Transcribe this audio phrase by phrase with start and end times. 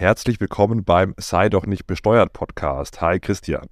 [0.00, 3.00] Herzlich willkommen beim Sei doch nicht besteuert Podcast.
[3.00, 3.66] Hi Christian.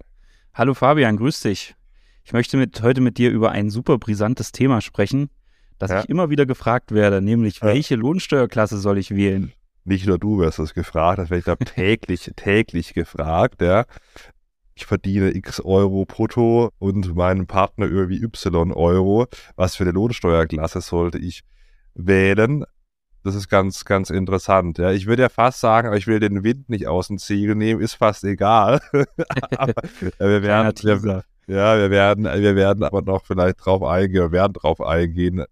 [0.54, 1.76] Hallo Fabian, grüß dich.
[2.24, 5.30] Ich möchte mit, heute mit dir über ein super brisantes Thema sprechen,
[5.78, 6.00] das ja.
[6.00, 7.68] ich immer wieder gefragt werde, nämlich ja.
[7.68, 9.52] welche Lohnsteuerklasse soll ich wählen?
[9.84, 13.84] Nicht nur du wirst das gefragt, das werde ich da täglich, täglich gefragt, ja.
[14.74, 19.26] Ich verdiene x Euro brutto und meinen Partner irgendwie y Euro.
[19.54, 21.44] Was für eine Lohnsteuerklasse sollte ich
[21.94, 22.64] wählen?
[23.26, 24.78] Das ist ganz, ganz interessant.
[24.78, 27.56] Ja, ich würde ja fast sagen, aber ich will den Wind nicht aus dem Segel
[27.56, 28.80] nehmen, ist fast egal.
[29.56, 29.74] aber,
[30.20, 30.72] wir werden,
[31.02, 35.44] wir, ja, wir werden, wir werden aber noch vielleicht drauf eingehen, wir werden drauf eingehen,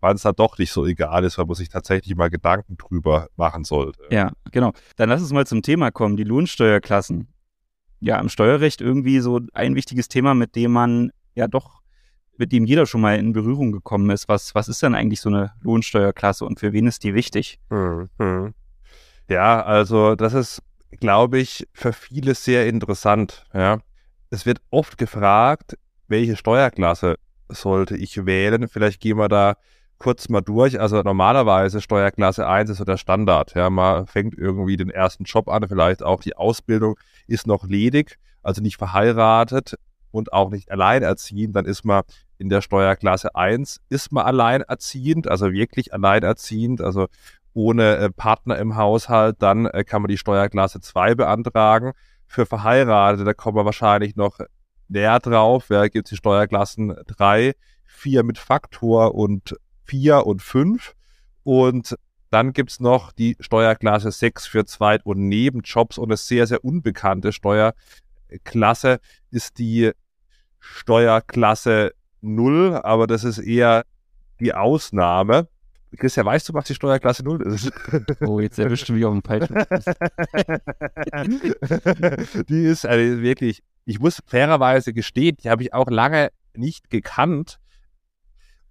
[0.00, 3.26] wann es dann doch nicht so egal ist, weil man sich tatsächlich mal Gedanken drüber
[3.34, 4.04] machen sollte.
[4.10, 4.72] Ja, genau.
[4.94, 7.26] Dann lass uns mal zum Thema kommen, die Lohnsteuerklassen.
[7.98, 11.75] Ja, im Steuerrecht irgendwie so ein wichtiges Thema, mit dem man ja doch
[12.38, 14.28] mit dem jeder schon mal in Berührung gekommen ist.
[14.28, 17.58] Was, was ist denn eigentlich so eine Lohnsteuerklasse und für wen ist die wichtig?
[17.70, 18.54] Hm, hm.
[19.28, 20.62] Ja, also das ist,
[21.00, 23.44] glaube ich, für viele sehr interessant.
[23.52, 23.78] Ja.
[24.30, 25.76] Es wird oft gefragt,
[26.08, 27.16] welche Steuerklasse
[27.48, 28.68] sollte ich wählen?
[28.68, 29.56] Vielleicht gehen wir da
[29.98, 30.80] kurz mal durch.
[30.80, 33.54] Also normalerweise Steuerklasse 1 ist so der Standard.
[33.54, 38.18] Ja, man fängt irgendwie den ersten Job an, vielleicht auch die Ausbildung ist noch ledig,
[38.42, 39.76] also nicht verheiratet
[40.16, 41.54] und auch nicht alleinerziehend.
[41.54, 42.02] Dann ist man
[42.38, 47.06] in der Steuerklasse 1 ist man alleinerziehend, also wirklich alleinerziehend, also
[47.54, 51.92] ohne äh, Partner im Haushalt, dann äh, kann man die Steuerklasse 2 beantragen.
[52.26, 54.38] Für Verheiratete, da kommen wir wahrscheinlich noch
[54.88, 60.94] näher drauf, ja, gibt es die Steuerklassen 3, 4 mit Faktor und 4 und 5
[61.44, 61.96] und
[62.30, 66.64] dann gibt es noch die Steuerklasse 6 für Zweit- und Nebenjobs und eine sehr, sehr
[66.64, 68.98] unbekannte Steuerklasse
[69.30, 69.92] ist die
[70.74, 73.84] Steuerklasse null, aber das ist eher
[74.40, 75.48] die Ausnahme.
[75.96, 77.72] Christian, weißt du, was die Steuerklasse null ist?
[78.20, 79.54] Oh, jetzt erwischt du mich auf den falschen
[82.48, 87.58] Die ist also wirklich, ich muss fairerweise gestehen, die habe ich auch lange nicht gekannt.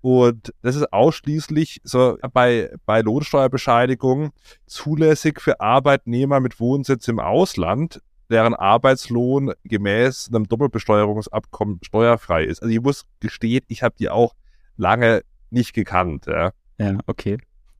[0.02, 4.32] Und das ist ausschließlich so bei, bei Lohnsteuerbescheinigung
[4.68, 12.62] zulässig für Arbeitnehmer mit Wohnsitz im Ausland deren Arbeitslohn gemäß einem Doppelbesteuerungsabkommen steuerfrei ist.
[12.62, 14.34] Also ich muss gestehen, ich habe die auch
[14.78, 16.26] lange nicht gekannt.
[16.28, 17.38] Ja, ja okay.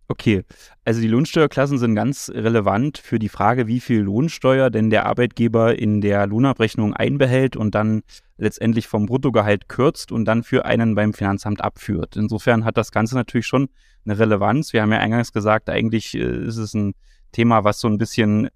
[0.08, 0.44] Okay,
[0.84, 5.80] also die Lohnsteuerklassen sind ganz relevant für die Frage, wie viel Lohnsteuer denn der Arbeitgeber
[5.80, 8.04] in der Lohnabrechnung einbehält und dann
[8.38, 12.18] letztendlich vom Bruttogehalt kürzt und dann für einen beim Finanzamt abführt.
[12.18, 13.68] Insofern hat das Ganze natürlich schon
[14.06, 14.74] eine Relevanz.
[14.74, 16.94] Wir haben ja eingangs gesagt, eigentlich äh, ist es ein
[17.32, 18.50] Thema, was so ein bisschen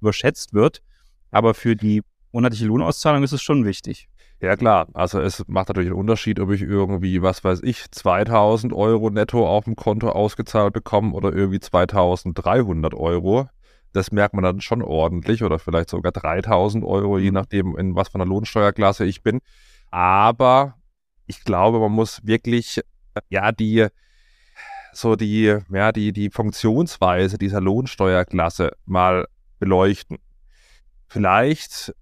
[0.00, 0.80] überschätzt wird.
[1.30, 2.02] Aber für die
[2.32, 4.08] monatliche Lohnauszahlung ist es schon wichtig.
[4.40, 8.72] Ja klar, also es macht natürlich einen Unterschied, ob ich irgendwie, was weiß ich, 2000
[8.72, 13.48] Euro netto auf dem Konto ausgezahlt bekomme oder irgendwie 2300 Euro.
[13.92, 17.34] Das merkt man dann schon ordentlich oder vielleicht sogar 3000 Euro, je mhm.
[17.34, 19.40] nachdem, in was von der Lohnsteuerklasse ich bin.
[19.90, 20.74] Aber
[21.26, 22.80] ich glaube, man muss wirklich,
[23.30, 23.88] ja, die,
[24.92, 29.26] so die, ja, die, die Funktionsweise dieser Lohnsteuerklasse mal
[29.58, 30.18] beleuchten.
[31.08, 31.94] Vielleicht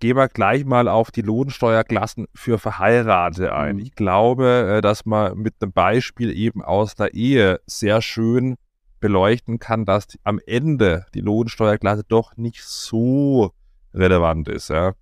[0.00, 3.76] gehen wir gleich mal auf die Lohnsteuerklassen für Verheiratete ein.
[3.76, 3.82] Mhm.
[3.82, 8.56] Ich glaube, äh, dass man mit einem Beispiel eben aus der Ehe sehr schön
[8.98, 13.52] beleuchten kann, dass am Ende die Lohnsteuerklasse doch nicht so
[13.94, 14.70] relevant ist.
[14.70, 14.94] Ja.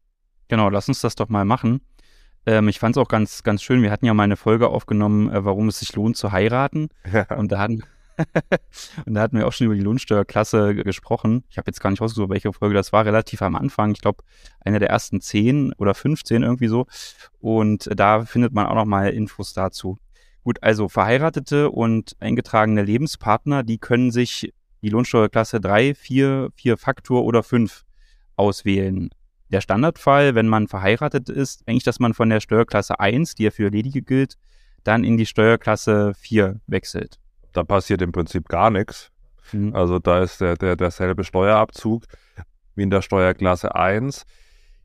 [0.49, 1.81] Genau, lass uns das doch mal machen.
[2.47, 3.83] Ähm, ich fand es auch ganz, ganz schön.
[3.83, 6.89] Wir hatten ja mal eine Folge aufgenommen, äh, warum es sich lohnt zu heiraten.
[7.11, 7.27] Ja.
[7.37, 7.85] Und da hatten,
[9.07, 11.45] und da hatten wir auch schon über die Lohnsteuerklasse gesprochen.
[11.51, 13.93] Ich habe jetzt gar nicht rausgesucht, welche Folge das war, relativ am Anfang.
[13.93, 14.23] Ich glaube,
[14.61, 16.87] eine der ersten zehn oder 15 irgendwie so.
[17.41, 19.99] Und da findet man auch nochmal Infos dazu.
[20.43, 27.25] Gut, also verheiratete und eingetragene Lebenspartner, die können sich die Lohnsteuerklasse 3, 4, 4 Faktor
[27.25, 27.85] oder 5
[28.37, 29.11] auswählen.
[29.51, 33.51] Der Standardfall, wenn man verheiratet ist, eigentlich, dass man von der Steuerklasse 1, die ja
[33.51, 34.37] für Ledige gilt,
[34.85, 37.21] dann in die Steuerklasse 4 wechselt
[37.53, 39.11] da passiert im Prinzip gar nichts.
[39.53, 39.75] Mhm.
[39.75, 42.05] Also da ist der, der, derselbe Steuerabzug
[42.75, 44.25] wie in der Steuerklasse 1.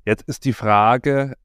[0.06, 1.35] Jetzt ist die Frage,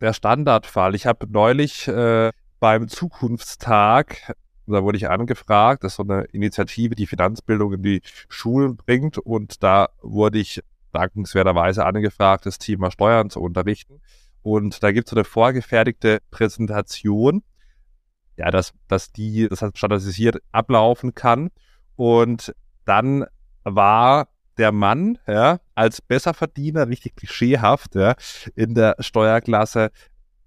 [0.00, 0.94] der Standardfall.
[0.94, 2.30] Ich habe neulich äh,
[2.60, 4.34] beim Zukunftstag,
[4.66, 9.18] da wurde ich angefragt, das ist so eine Initiative, die Finanzbildung in die Schulen bringt
[9.18, 10.62] und da wurde ich
[10.92, 14.00] dankenswerterweise angefragt, das Thema Steuern zu unterrichten.
[14.42, 17.42] Und da gibt es so eine vorgefertigte Präsentation
[18.36, 21.50] ja, dass, dass die, das heißt standardisiert ablaufen kann.
[21.96, 22.54] Und
[22.84, 23.24] dann
[23.62, 24.28] war
[24.58, 28.14] der Mann, ja, als Besserverdiener, richtig klischeehaft, ja,
[28.54, 29.90] in der Steuerklasse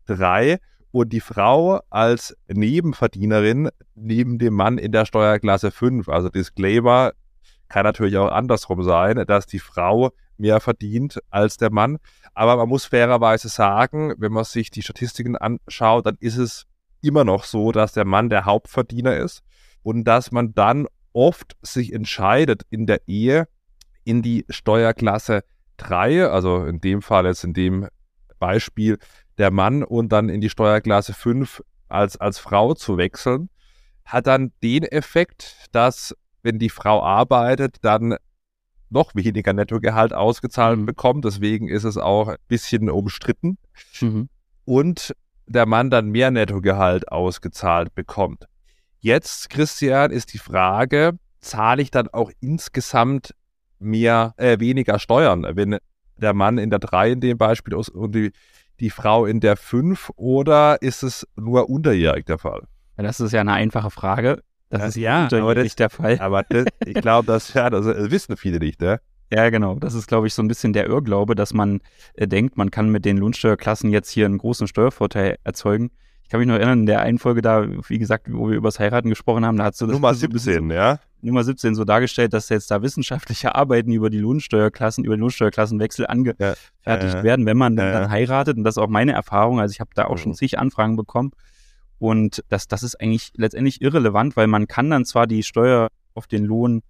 [0.06, 0.60] 3
[0.92, 6.10] und die Frau als Nebenverdienerin neben dem Mann in der Steuerklasse 5.
[6.10, 7.12] Also Disclaimer,
[7.69, 11.98] Kann natürlich auch andersrum sein, dass die Frau mehr verdient als der Mann.
[12.33, 16.66] Aber man muss fairerweise sagen, wenn man sich die Statistiken anschaut, dann ist es
[17.07, 19.42] immer noch so, dass der Mann der Hauptverdiener ist
[19.83, 23.48] und dass man dann oft sich entscheidet in der Ehe
[24.04, 25.44] in die Steuerklasse
[25.77, 27.88] 3, also in dem Fall jetzt in dem
[28.39, 29.00] Beispiel
[29.38, 33.50] der Mann und dann in die Steuerklasse 5 als, als Frau zu wechseln,
[34.06, 38.15] hat dann den Effekt, dass wenn die Frau arbeitet, dann
[38.89, 40.86] noch weniger Nettogehalt ausgezahlt mhm.
[40.86, 41.25] bekommt.
[41.25, 43.57] Deswegen ist es auch ein bisschen umstritten.
[44.00, 44.30] Mhm.
[44.65, 45.13] Und
[45.47, 48.45] der Mann dann mehr Nettogehalt ausgezahlt bekommt.
[48.99, 53.33] Jetzt, Christian, ist die Frage, zahle ich dann auch insgesamt
[53.79, 55.77] mehr, äh, weniger Steuern, wenn
[56.17, 58.31] der Mann in der 3 in dem Beispiel ist und die,
[58.79, 62.63] die Frau in der 5 oder ist es nur unterjährig der Fall?
[62.97, 64.41] Ja, das ist ja eine einfache Frage.
[64.69, 66.19] Das ja, ist ja aber das, der Fall.
[66.19, 68.99] Aber das, ich glaube, das, ja, das, das wissen viele nicht, ne?
[69.31, 69.75] Ja, genau.
[69.75, 71.81] Das ist, glaube ich, so ein bisschen der Irrglaube, dass man
[72.13, 75.91] äh, denkt, man kann mit den Lohnsteuerklassen jetzt hier einen großen Steuervorteil erzeugen.
[76.24, 78.68] Ich kann mich noch erinnern, in der einen Folge da, wie gesagt, wo wir über
[78.68, 81.00] das Heiraten gesprochen haben, da hast du das Nummer 17, ja?
[81.21, 86.06] Nummer 17 so dargestellt, dass jetzt da wissenschaftliche Arbeiten über die Lohnsteuerklassen, über den Lohnsteuerklassenwechsel
[86.06, 88.57] angefertigt ja, äh, werden, wenn man äh, dann heiratet.
[88.57, 89.59] Und das ist auch meine Erfahrung.
[89.59, 90.18] Also ich habe da auch mhm.
[90.18, 91.31] schon zig Anfragen bekommen.
[91.97, 96.27] Und das, das ist eigentlich letztendlich irrelevant, weil man kann dann zwar die Steuer auf
[96.27, 96.83] den Lohn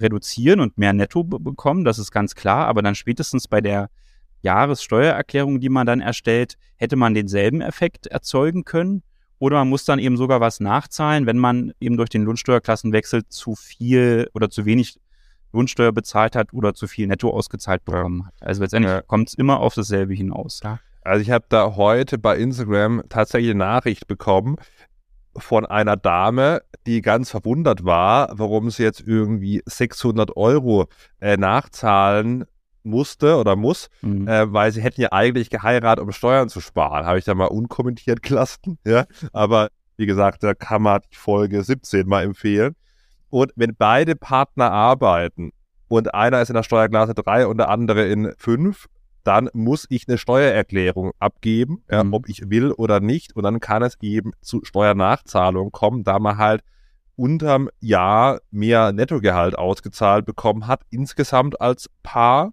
[0.00, 3.90] reduzieren und mehr Netto bekommen, das ist ganz klar, aber dann spätestens bei der
[4.42, 9.02] Jahressteuererklärung, die man dann erstellt, hätte man denselben Effekt erzeugen können.
[9.38, 13.54] Oder man muss dann eben sogar was nachzahlen, wenn man eben durch den Lohnsteuerklassenwechsel zu
[13.54, 14.98] viel oder zu wenig
[15.52, 18.34] Lohnsteuer bezahlt hat oder zu viel Netto ausgezahlt bekommen hat.
[18.40, 19.02] Also letztendlich ja.
[19.02, 20.60] kommt es immer auf dasselbe hinaus.
[20.62, 20.78] Ja.
[21.02, 24.56] Also ich habe da heute bei Instagram tatsächlich eine Nachricht bekommen
[25.36, 30.86] von einer Dame, die ganz verwundert war, warum sie jetzt irgendwie 600 Euro
[31.20, 32.44] äh, nachzahlen
[32.82, 34.28] musste oder muss, mhm.
[34.28, 37.06] äh, weil sie hätten ja eigentlich geheiratet, um Steuern zu sparen.
[37.06, 38.78] Habe ich da mal unkommentiert gelassen.
[38.84, 42.76] Ja, aber wie gesagt, da kann man die Folge 17 mal empfehlen.
[43.30, 45.52] Und wenn beide Partner arbeiten
[45.88, 48.86] und einer ist in der Steuerklasse 3 und der andere in 5,
[49.24, 52.12] dann muss ich eine Steuererklärung abgeben, ja, mhm.
[52.12, 53.34] ob ich will oder nicht.
[53.34, 56.62] Und dann kann es eben zu Steuernachzahlungen kommen, da man halt
[57.16, 62.52] unterm Jahr mehr Nettogehalt ausgezahlt bekommen hat, insgesamt als Paar.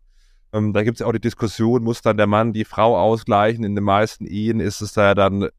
[0.53, 3.63] Ähm, da gibt es ja auch die Diskussion, muss dann der Mann die Frau ausgleichen?
[3.65, 5.49] In den meisten Ehen ist es da ja dann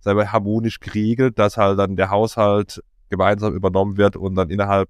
[0.00, 4.88] selber harmonisch geregelt, dass halt dann der Haushalt gemeinsam übernommen wird und dann innerhalb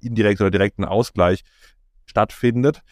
[0.00, 1.42] indirekt oder direkten Ausgleich
[2.04, 2.82] stattfindet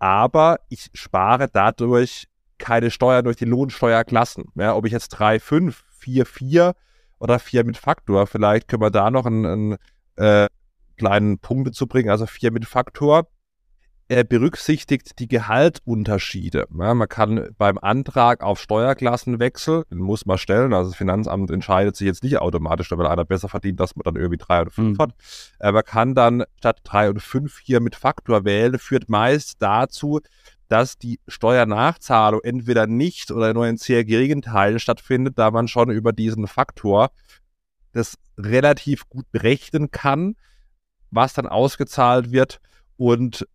[0.00, 2.26] aber ich spare dadurch
[2.58, 4.46] keine Steuern durch die Lohnsteuerklassen.
[4.56, 6.74] Ja, ob ich jetzt 3, 5, 4, 4
[7.20, 9.76] oder 4 mit Faktor, vielleicht können wir da noch einen, einen
[10.16, 10.48] äh,
[10.96, 13.28] kleinen Punkt dazu bringen, also 4 mit Faktor
[14.10, 16.66] er berücksichtigt die Gehaltsunterschiede.
[16.76, 21.94] Ja, man kann beim Antrag auf Steuerklassenwechsel, den muss man stellen, also das Finanzamt entscheidet
[21.94, 24.98] sich jetzt nicht automatisch, wenn einer besser verdient, dass man dann irgendwie 3 und 5
[24.98, 25.00] mhm.
[25.00, 25.14] hat.
[25.60, 30.18] Äh, man kann dann statt 3 und 5 hier mit Faktor wählen, führt meist dazu,
[30.66, 35.88] dass die Steuernachzahlung entweder nicht oder nur in sehr geringen Teilen stattfindet, da man schon
[35.88, 37.12] über diesen Faktor
[37.92, 40.34] das relativ gut berechnen kann,
[41.12, 42.60] was dann ausgezahlt wird
[42.96, 43.46] und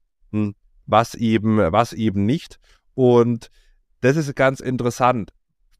[0.86, 2.60] was eben, was eben nicht.
[2.94, 3.50] Und
[4.02, 5.32] das ist ganz interessant.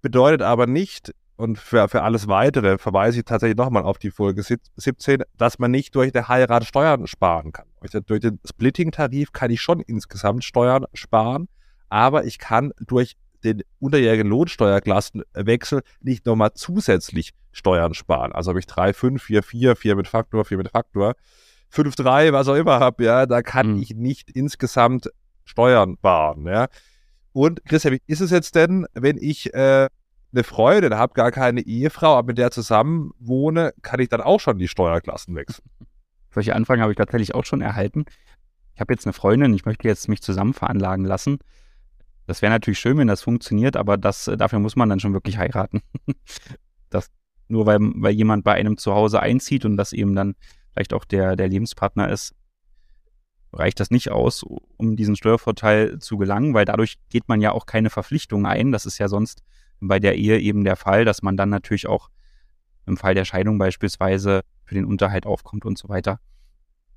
[0.02, 4.42] Bedeutet aber nicht, und für, für alles weitere verweise ich tatsächlich nochmal auf die Folge
[4.44, 7.68] 17, dass man nicht durch der Heirat Steuern sparen kann.
[8.06, 11.48] Durch den Splitting-Tarif kann ich schon insgesamt Steuern sparen,
[11.90, 18.32] aber ich kann durch den unterjährigen Lohnsteuerklassenwechsel nicht nochmal zusätzlich Steuern sparen.
[18.32, 21.16] Also habe ich 3, 5, 4, 4, 4 mit Faktor, 4 mit Faktor,
[21.76, 23.82] 5,3, was auch immer habe, ja, da kann mhm.
[23.82, 25.10] ich nicht insgesamt
[25.44, 26.68] Steuern sparen, ja.
[27.34, 29.90] Und Christian, wie ist es jetzt denn, wenn ich äh,
[30.32, 34.40] eine Freundin habe, gar keine Ehefrau, aber mit der zusammen wohne, kann ich dann auch
[34.40, 35.66] schon die Steuerklassen wechseln?
[36.32, 38.06] Solche Anfragen habe ich tatsächlich auch schon erhalten.
[38.74, 41.40] Ich habe jetzt eine Freundin, ich möchte jetzt mich zusammen veranlagen lassen.
[42.28, 45.14] Das wäre natürlich schön, wenn das funktioniert, aber das, äh, dafür muss man dann schon
[45.14, 45.82] wirklich heiraten.
[46.90, 47.10] das,
[47.48, 50.36] nur weil, weil jemand bei einem zu Hause einzieht und das eben dann
[50.76, 52.36] vielleicht auch der, der Lebenspartner ist,
[53.54, 57.66] reicht das nicht aus, um diesen Steuervorteil zu gelangen, weil dadurch geht man ja auch
[57.66, 58.74] keine Verpflichtungen ein.
[58.74, 59.42] Das ist ja sonst
[59.80, 62.10] bei der Ehe eben der Fall, dass man dann natürlich auch
[62.86, 66.20] im Fall der Scheidung beispielsweise für den Unterhalt aufkommt und so weiter.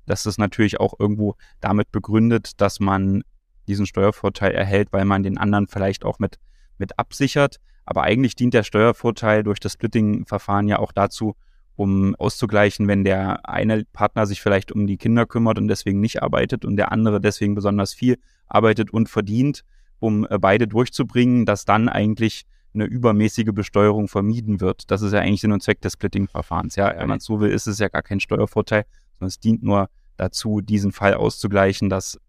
[0.05, 3.23] Das ist natürlich auch irgendwo damit begründet, dass man
[3.67, 6.39] diesen Steuervorteil erhält, weil man den anderen vielleicht auch mit,
[6.77, 7.61] mit absichert.
[7.85, 11.35] Aber eigentlich dient der Steuervorteil durch das Splitting-Verfahren ja auch dazu,
[11.79, 16.21] um auszugleichen, wenn der eine Partner sich vielleicht um die Kinder kümmert und deswegen nicht
[16.21, 18.17] arbeitet und der andere deswegen besonders viel
[18.47, 19.63] arbeitet und verdient,
[19.99, 24.91] um äh, beide durchzubringen, dass dann eigentlich eine übermäßige Besteuerung vermieden wird.
[24.91, 26.75] Das ist ja eigentlich Sinn und Zweck des Splitting-Verfahrens.
[26.75, 28.83] Ja, wenn man so will, ist es ja gar kein Steuervorteil,
[29.13, 32.19] sondern es dient nur dazu, diesen Fall auszugleichen, dass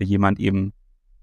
[0.00, 0.72] jemand eben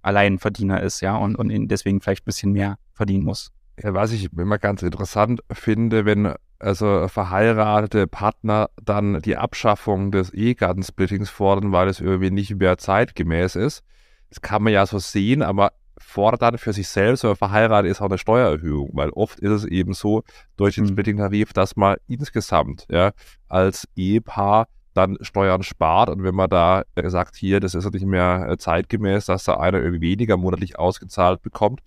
[0.03, 3.51] Alleinverdiener ist, ja, und, und deswegen vielleicht ein bisschen mehr verdienen muss.
[3.81, 11.29] Was ich immer ganz interessant finde, wenn also verheiratete Partner dann die Abschaffung des Ehegattensplittings
[11.29, 13.83] fordern, weil es irgendwie nicht mehr zeitgemäß ist.
[14.29, 17.91] Das kann man ja so sehen, aber fordert dann für sich selbst, wenn man verheiratet
[17.91, 20.23] ist, auch eine Steuererhöhung, weil oft ist es eben so
[20.57, 20.89] durch den mhm.
[20.89, 23.11] Splitting-Tarif, dass man insgesamt ja,
[23.47, 28.47] als Ehepaar dann Steuern spart und wenn man da sagt, hier, das ist nicht mehr
[28.47, 31.81] äh, zeitgemäß, dass da einer irgendwie weniger monatlich ausgezahlt bekommt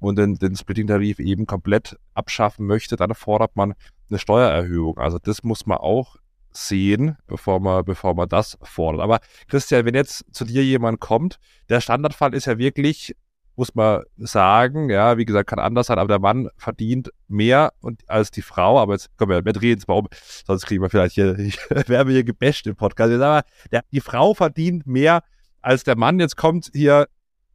[0.00, 3.74] und den, den Splitting-Tarif eben komplett abschaffen möchte, dann fordert man
[4.08, 4.98] eine Steuererhöhung.
[4.98, 6.16] Also das muss man auch
[6.52, 9.02] sehen, bevor man, bevor man das fordert.
[9.02, 11.38] Aber Christian, wenn jetzt zu dir jemand kommt,
[11.68, 13.14] der Standardfall ist ja wirklich,
[13.56, 18.08] muss man sagen, ja, wie gesagt, kann anders sein, aber der Mann verdient mehr und,
[18.08, 20.08] als die Frau, aber jetzt kommen wir, wir drehen es mal um,
[20.46, 21.36] sonst kriegen wir vielleicht hier,
[21.86, 23.12] werden hier gebasht im Podcast.
[23.12, 25.22] Aber der, die Frau verdient mehr
[25.60, 26.18] als der Mann.
[26.18, 27.06] Jetzt kommt hier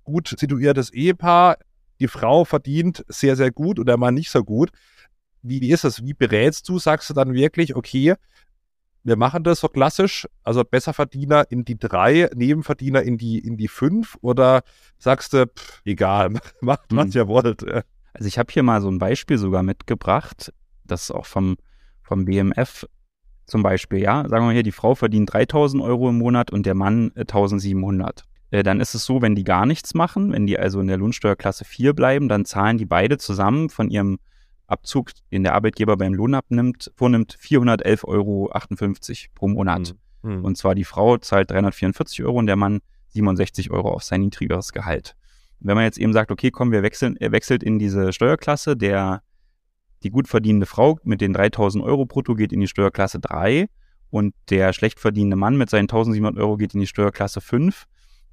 [0.03, 1.57] gut situiertes Ehepaar,
[1.99, 4.71] die Frau verdient sehr, sehr gut und der Mann nicht so gut.
[5.41, 6.03] Wie, wie ist das?
[6.03, 6.79] Wie berätst du?
[6.79, 8.15] Sagst du dann wirklich, okay,
[9.05, 13.67] wir machen das so klassisch, also Besserverdiener in die drei, Nebenverdiener in die, in die
[13.67, 14.63] fünf oder
[14.97, 17.11] sagst du, pff, egal, macht was mhm.
[17.13, 17.63] ihr wollt.
[18.13, 20.51] Also ich habe hier mal so ein Beispiel sogar mitgebracht,
[20.85, 21.57] das ist auch vom,
[22.01, 22.87] vom BMF
[23.45, 26.65] zum Beispiel, ja, sagen wir mal hier, die Frau verdient 3000 Euro im Monat und
[26.65, 28.23] der Mann 1700.
[28.55, 30.95] Äh, dann ist es so, wenn die gar nichts machen, wenn die also in der
[30.95, 34.17] Lohnsteuerklasse 4 bleiben, dann zahlen die beide zusammen von ihrem
[34.67, 38.49] Abzug, den der Arbeitgeber beim Lohn abnimmt, vornimmt 411,58 Euro
[39.35, 39.95] pro Monat.
[40.23, 40.45] Mhm.
[40.45, 44.71] Und zwar die Frau zahlt 344 Euro und der Mann 67 Euro auf sein niedrigeres
[44.71, 45.17] Gehalt.
[45.59, 49.21] Wenn man jetzt eben sagt, okay, komm, wir wechseln, er wechselt in diese Steuerklasse, der,
[50.03, 53.67] die gut verdienende Frau mit den 3000 Euro brutto geht in die Steuerklasse 3
[54.11, 57.85] und der schlecht verdienende Mann mit seinen 1700 Euro geht in die Steuerklasse 5,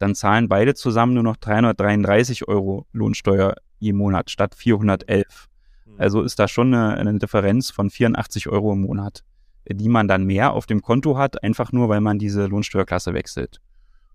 [0.02, 5.48] dann zahlen beide zusammen nur noch 333 Euro Lohnsteuer je Monat statt 411.
[5.86, 5.94] Mhm.
[5.96, 9.22] Also ist da schon eine, eine Differenz von 84 Euro im Monat,
[9.68, 13.60] die man dann mehr auf dem Konto hat, einfach nur, weil man diese Lohnsteuerklasse wechselt.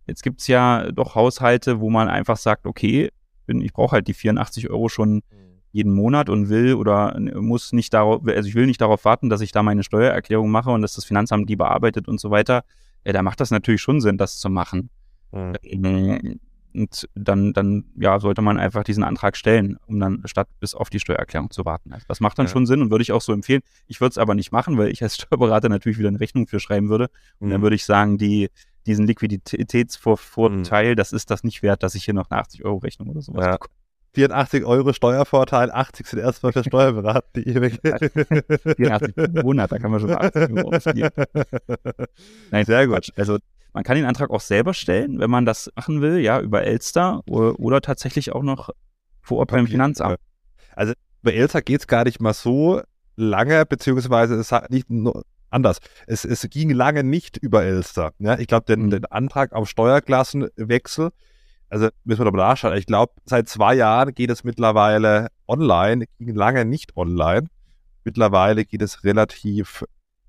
[0.05, 3.09] Jetzt gibt es ja doch Haushalte, wo man einfach sagt, okay,
[3.47, 5.21] ich brauche halt die 84 Euro schon mhm.
[5.71, 9.39] jeden Monat und will oder muss nicht darauf, also ich will nicht darauf warten, dass
[9.39, 12.63] ich da meine Steuererklärung mache und dass das Finanzamt die bearbeitet und so weiter.
[13.05, 14.89] Ja, da macht das natürlich schon Sinn, das zu machen.
[15.31, 16.39] Mhm.
[16.73, 20.91] Und dann, dann ja, sollte man einfach diesen Antrag stellen, um dann statt bis auf
[20.91, 21.91] die Steuererklärung zu warten.
[21.91, 22.51] Also das macht dann ja.
[22.51, 23.61] schon Sinn und würde ich auch so empfehlen.
[23.87, 26.59] Ich würde es aber nicht machen, weil ich als Steuerberater natürlich wieder eine Rechnung für
[26.59, 27.09] schreiben würde.
[27.39, 27.51] Und mhm.
[27.53, 28.49] dann würde ich sagen, die,
[28.85, 30.95] diesen Liquiditätsvorteil, mhm.
[30.95, 33.51] das ist das nicht wert, dass ich hier noch eine 80-Euro-Rechnung oder sowas ja.
[33.53, 33.73] bekomme.
[34.13, 37.23] 84 Euro Steuervorteil, 80 sind erstmal für Steuerberater.
[37.33, 41.09] 84 pro Monat, da kann man schon 80 Euro ausgeben.
[42.51, 43.11] Nein, sehr gut.
[43.15, 43.37] Also
[43.73, 47.21] man kann den Antrag auch selber stellen, wenn man das machen will, ja, über Elster
[47.27, 48.69] oder, oder tatsächlich auch noch
[49.21, 50.17] vor Ort beim Finanzamt.
[50.75, 52.81] Also bei Elster geht es gar nicht mal so
[53.15, 55.79] lange, beziehungsweise es hat nicht nur anders.
[56.05, 58.13] Es, es ging lange nicht über Elster.
[58.19, 58.89] Ja, ich glaube, den, mhm.
[58.91, 61.09] den Antrag auf Steuerklassenwechsel,
[61.69, 62.77] also müssen wir doch mal nachschauen.
[62.77, 67.47] Ich glaube, seit zwei Jahren geht es mittlerweile online, ging lange nicht online.
[68.03, 69.83] Mittlerweile geht es relativ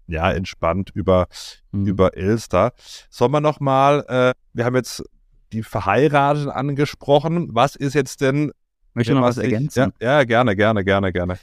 [0.09, 1.29] ja, entspannt über,
[1.71, 1.87] mhm.
[1.87, 2.73] über Elster.
[3.11, 5.05] Sollen wir nochmal, äh, wir haben jetzt
[5.53, 7.50] die Verheirateten angesprochen.
[7.53, 8.53] Was ist jetzt denn.
[8.95, 9.93] Möchte noch was ergänzen?
[10.00, 11.38] ja, ja, gerne, gerne, gerne, gerne.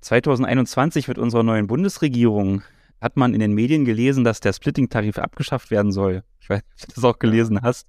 [0.00, 2.62] 2021 wird unserer neuen Bundesregierung,
[3.00, 6.22] hat man in den Medien gelesen, dass der Splitting-Tarif abgeschafft werden soll.
[6.40, 7.88] Ich weiß nicht, ob du das auch gelesen hast.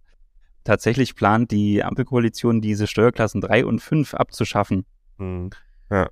[0.63, 4.85] Tatsächlich plant die Ampelkoalition, diese Steuerklassen 3 und 5 abzuschaffen.
[5.17, 5.49] Mhm.
[5.91, 6.09] Ja.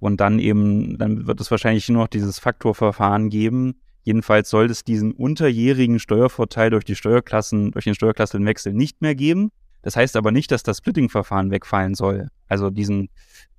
[0.00, 3.80] Und dann eben, dann wird es wahrscheinlich nur noch dieses Faktorverfahren geben.
[4.02, 9.50] Jedenfalls soll es diesen unterjährigen Steuervorteil durch die Steuerklassen, durch den Steuerklassenwechsel nicht mehr geben.
[9.82, 12.28] Das heißt aber nicht, dass das Splitting-Verfahren wegfallen soll.
[12.46, 13.10] Also diesen,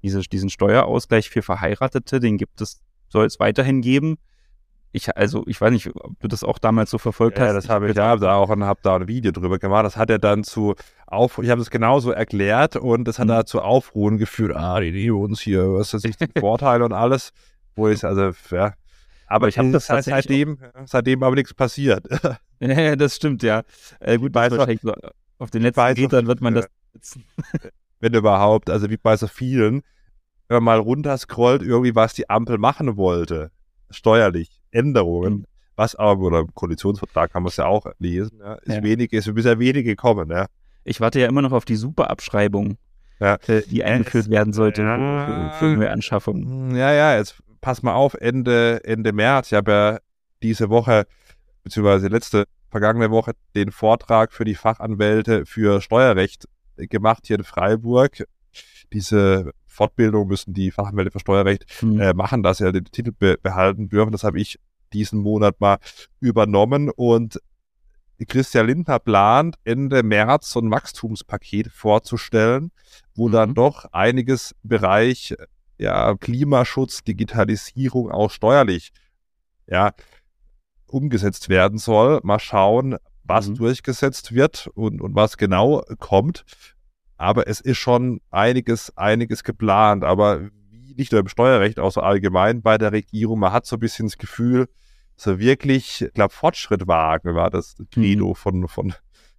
[0.01, 4.17] diese, diesen Steuerausgleich für Verheiratete, den gibt es, soll es weiterhin geben
[4.91, 7.49] ich, also ich weiß nicht, ob du das auch damals so verfolgt ja, hast.
[7.49, 9.85] Ja, das habe ich da, da auch und habe da ein Video drüber gemacht.
[9.85, 13.31] Das hat er dann zu auf, ich habe es genauso erklärt und das hat mhm.
[13.31, 14.55] da zu Aufruhen geführt.
[14.55, 17.31] Ah, die nehmen uns hier, was das, die Vorteile und alles.
[17.75, 18.73] Wo ich, also, ja.
[19.27, 22.07] Aber ich habe das halt seitdem, seitdem aber nichts passiert.
[22.59, 23.61] ja, das stimmt, ja.
[23.99, 24.93] Äh, gut, weiß wahrscheinlich so,
[25.37, 26.67] auf den letzten Metern wird man das.
[27.99, 29.83] Wenn überhaupt, also wie bei so vielen,
[30.47, 33.51] wenn man mal runterscrollt, irgendwie was die Ampel machen wollte
[33.91, 35.45] steuerlich Änderungen, mhm.
[35.75, 38.83] was aber, oder im Koalitionsvertrag kann man es ja auch lesen, ja, ist ja.
[38.83, 40.47] wenig, ist bisher wenig gekommen, ja.
[40.83, 42.77] Ich warte ja immer noch auf die Superabschreibung,
[43.19, 43.35] ja.
[43.47, 46.75] Äh, die eingeführt es, werden sollte ja, für, für Neuanschaffungen.
[46.75, 49.97] Ja, ja, jetzt pass mal auf, Ende, Ende März, ich habe ja
[50.41, 51.05] diese Woche,
[51.63, 56.47] beziehungsweise letzte, vergangene Woche, den Vortrag für die Fachanwälte für Steuerrecht
[56.77, 58.25] gemacht hier in Freiburg.
[58.93, 62.01] Diese Fortbildung müssen die Fachanwälte für Steuerrecht mhm.
[62.01, 64.11] äh, machen, dass sie den Titel be behalten dürfen.
[64.11, 64.59] Das habe ich
[64.91, 65.77] diesen Monat mal
[66.19, 67.39] übernommen und
[68.27, 72.71] Christian Lindner plant, Ende März so ein Wachstumspaket vorzustellen,
[73.15, 73.31] wo mhm.
[73.31, 75.33] dann doch einiges Bereich
[75.77, 78.91] ja, Klimaschutz, Digitalisierung auch steuerlich
[79.65, 79.93] ja,
[80.87, 82.19] umgesetzt werden soll.
[82.23, 83.55] Mal schauen, was mhm.
[83.55, 86.43] durchgesetzt wird und, und was genau kommt.
[87.19, 90.05] Aber es ist schon einiges, einiges geplant.
[90.05, 93.75] Aber wie nicht nur im Steuerrecht, auch so allgemein bei der Regierung, man hat so
[93.75, 94.69] ein bisschen das Gefühl,
[95.17, 98.35] so wirklich, ich glaube, Fortschritt wagen war das Credo mhm.
[98.35, 98.93] von, von,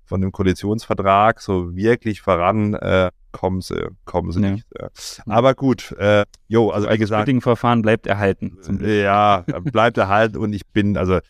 [0.05, 1.41] von dem Koalitionsvertrag.
[1.41, 4.51] So wirklich voran äh, kommen sie, kommen sie ja.
[4.51, 4.67] nicht.
[4.79, 4.91] Ja.
[5.25, 7.29] Aber gut, äh, jo, also, also wie gesagt.
[7.29, 8.59] Das Verfahren bleibt erhalten.
[8.83, 11.21] Ja, bleibt erhalten und ich bin, also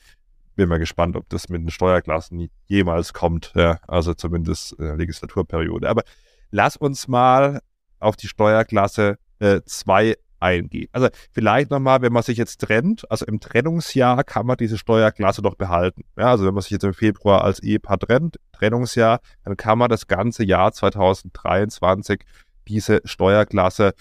[0.57, 3.52] bin mal gespannt, ob das mit den Steuerklassen jemals kommt.
[3.54, 5.88] Ja, also zumindest in der Legislaturperiode.
[5.88, 6.02] Aber
[6.50, 7.61] lass uns mal
[7.99, 10.88] auf die Steuerklasse 2 äh, eingehen.
[10.92, 15.42] Also vielleicht nochmal, wenn man sich jetzt trennt, also im Trennungsjahr kann man diese Steuerklasse
[15.42, 16.02] doch behalten.
[16.16, 19.90] Ja, also wenn man sich jetzt im Februar als Ehepaar trennt, Trennungsjahr, dann kann man
[19.90, 22.25] das ganze Jahr 2023
[22.66, 23.92] diese Steuerklasse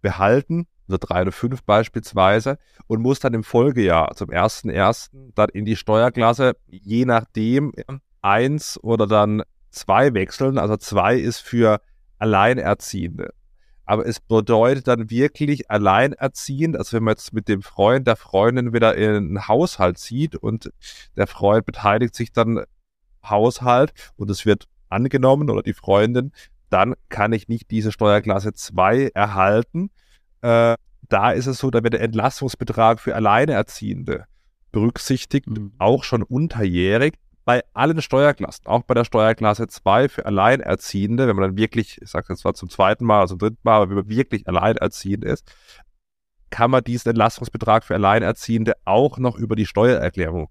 [0.00, 5.10] behalten also 3 oder 5 beispielsweise, und muss dann im Folgejahr zum 1.1.
[5.34, 7.72] dann in die Steuerklasse, je nachdem,
[8.22, 10.58] eins oder dann zwei wechseln.
[10.58, 11.80] Also zwei ist für
[12.18, 13.32] Alleinerziehende.
[13.84, 18.74] Aber es bedeutet dann wirklich alleinerziehend, also wenn man jetzt mit dem Freund, der Freundin
[18.74, 20.70] wieder in einen Haushalt zieht und
[21.16, 22.64] der Freund beteiligt sich dann
[23.24, 26.32] Haushalt und es wird angenommen oder die Freundin,
[26.68, 29.90] dann kann ich nicht diese Steuerklasse 2 erhalten,
[30.42, 30.76] äh,
[31.08, 34.26] da ist es so, da wird der Entlastungsbetrag für Alleinerziehende
[34.70, 35.72] berücksichtigt, mhm.
[35.78, 37.14] auch schon unterjährig
[37.48, 42.10] bei allen Steuerklassen, auch bei der Steuerklasse 2 für Alleinerziehende, wenn man dann wirklich, ich
[42.10, 45.24] sage jetzt zwar zum zweiten Mal, also zum dritten Mal, aber wenn man wirklich alleinerziehend
[45.24, 45.50] ist,
[46.50, 50.50] kann man diesen Entlastungsbetrag für Alleinerziehende auch noch über die Steuererklärung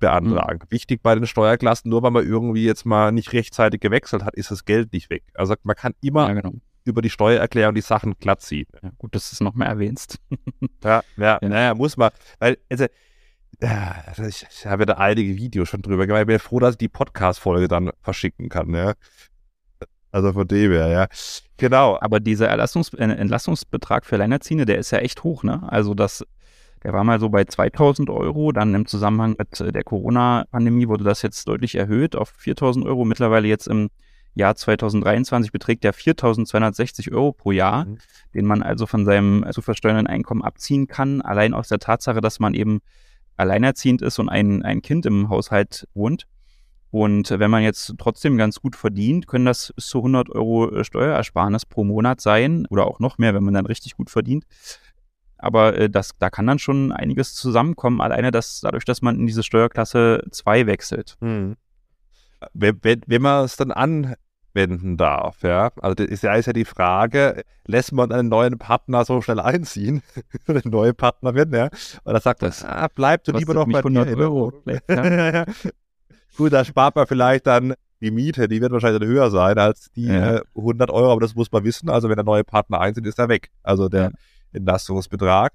[0.00, 0.58] beantragen.
[0.64, 0.72] Mhm.
[0.72, 4.50] Wichtig bei den Steuerklassen, nur weil man irgendwie jetzt mal nicht rechtzeitig gewechselt hat, ist
[4.50, 5.22] das Geld nicht weg.
[5.34, 8.66] Also man kann immer ja, genau über die Steuererklärung die Sachen glatt ziehen.
[8.82, 10.18] Ja, gut, dass du es nochmal erwähnst.
[10.82, 12.10] ja, ja, ja, naja, muss man.
[12.40, 12.86] Weil, also,
[13.62, 16.22] ja, ich, ich habe ja da einige Videos schon drüber gemacht.
[16.22, 18.94] Ich bin froh, dass ich die Podcast-Folge dann verschicken kann, ja.
[20.10, 21.06] Also von dem her, ja.
[21.56, 21.98] Genau.
[22.00, 25.62] Aber dieser Erlastungs äh, Entlastungsbetrag für Alleinerziehende, der ist ja echt hoch, ne?
[25.70, 26.24] Also das,
[26.82, 28.52] der war mal so bei 2000 Euro.
[28.52, 33.04] Dann im Zusammenhang mit der Corona-Pandemie wurde das jetzt deutlich erhöht auf 4000 Euro.
[33.04, 33.90] Mittlerweile jetzt im
[34.34, 37.98] Jahr 2023 beträgt der 4.260 Euro pro Jahr, mhm.
[38.34, 42.40] den man also von seinem zu versteuernden Einkommen abziehen kann, allein aus der Tatsache, dass
[42.40, 42.80] man eben
[43.36, 46.26] alleinerziehend ist und ein, ein Kind im Haushalt wohnt.
[46.90, 50.84] Und wenn man jetzt trotzdem ganz gut verdient, können das bis zu 100 Euro äh,
[50.84, 54.44] Steuerersparnis pro Monat sein oder auch noch mehr, wenn man dann richtig gut verdient.
[55.38, 59.26] Aber äh, das, da kann dann schon einiges zusammenkommen, alleine das, dadurch, dass man in
[59.26, 61.16] diese Steuerklasse 2 wechselt.
[61.20, 61.56] Hm.
[62.52, 64.14] Wenn, wenn, wenn man es dann an,
[64.54, 65.42] wenden darf.
[65.42, 65.70] Ja?
[65.80, 69.40] Also das ist ja, ist ja die Frage, lässt man einen neuen Partner so schnell
[69.40, 70.02] einziehen,
[70.46, 71.68] eine neue Partnerin, ja?
[72.04, 74.18] Oder sagt das, ah, bleib du lieber noch bei 100 dir.
[74.18, 74.52] Euro.
[74.66, 75.44] Ja.
[76.36, 79.90] Gut, da spart man vielleicht dann die Miete, die wird wahrscheinlich dann höher sein als
[79.92, 80.36] die ja.
[80.36, 81.88] äh, 100 Euro, aber das muss man wissen.
[81.88, 83.50] Also wenn der neue Partner einzieht, ist er weg.
[83.62, 84.10] Also der ja.
[84.52, 85.52] Entlastungsbetrag.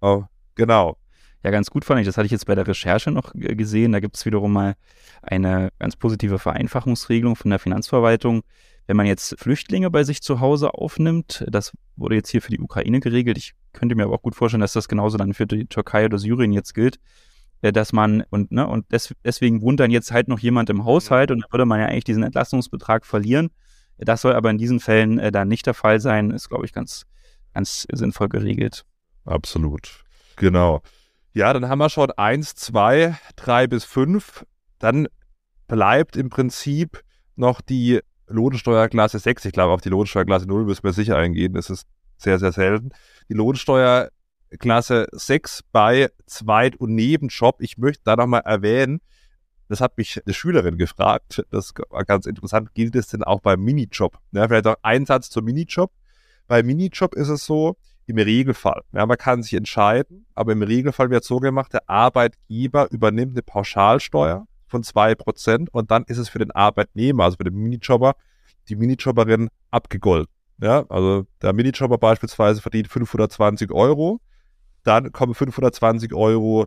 [0.00, 0.96] Oh, genau
[1.44, 2.06] ja ganz gut fand ich.
[2.06, 3.92] Das hatte ich jetzt bei der Recherche noch gesehen.
[3.92, 4.74] Da gibt es wiederum mal
[5.22, 8.42] eine ganz positive Vereinfachungsregelung von der Finanzverwaltung.
[8.86, 12.60] Wenn man jetzt Flüchtlinge bei sich zu Hause aufnimmt, das wurde jetzt hier für die
[12.60, 13.38] Ukraine geregelt.
[13.38, 16.18] Ich könnte mir aber auch gut vorstellen, dass das genauso dann für die Türkei oder
[16.18, 16.98] Syrien jetzt gilt,
[17.62, 20.84] äh, dass man und ne und des, deswegen wohnt dann jetzt halt noch jemand im
[20.84, 23.50] Haushalt und dann würde man ja eigentlich diesen Entlastungsbetrag verlieren.
[23.98, 26.30] Das soll aber in diesen Fällen äh, dann nicht der Fall sein.
[26.30, 27.06] Ist glaube ich ganz
[27.54, 28.84] ganz sinnvoll geregelt.
[29.24, 30.04] Absolut,
[30.36, 30.82] genau.
[31.34, 34.44] Ja, dann haben wir schon eins, zwei, drei bis fünf.
[34.78, 35.08] Dann
[35.66, 37.02] bleibt im Prinzip
[37.36, 39.46] noch die Lohnsteuerklasse 6.
[39.46, 41.54] Ich glaube, auf die Lohnsteuerklasse 0 müssen wir sicher eingehen.
[41.54, 41.86] Das ist
[42.18, 42.90] sehr, sehr selten.
[43.30, 47.56] Die Lohnsteuerklasse 6 bei Zweit- und Nebenjob.
[47.60, 49.00] Ich möchte da nochmal erwähnen,
[49.68, 51.46] das hat mich eine Schülerin gefragt.
[51.50, 52.74] Das war ganz interessant.
[52.74, 54.18] Gilt es denn auch beim Minijob?
[54.32, 55.90] Ja, vielleicht auch ein Satz zum Minijob.
[56.46, 58.82] Bei Minijob ist es so, im Regelfall.
[58.92, 63.42] Ja, man kann sich entscheiden, aber im Regelfall wird so gemacht, der Arbeitgeber übernimmt eine
[63.42, 68.14] Pauschalsteuer von 2% und dann ist es für den Arbeitnehmer, also für den Minijobber,
[68.68, 70.32] die Minijobberin abgegolten.
[70.60, 74.20] Ja, also der Minijobber beispielsweise verdient 520 Euro,
[74.84, 76.66] dann kommen 520 Euro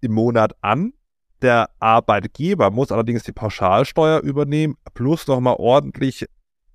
[0.00, 0.92] im Monat an.
[1.42, 6.26] Der Arbeitgeber muss allerdings die Pauschalsteuer übernehmen, plus nochmal ordentlich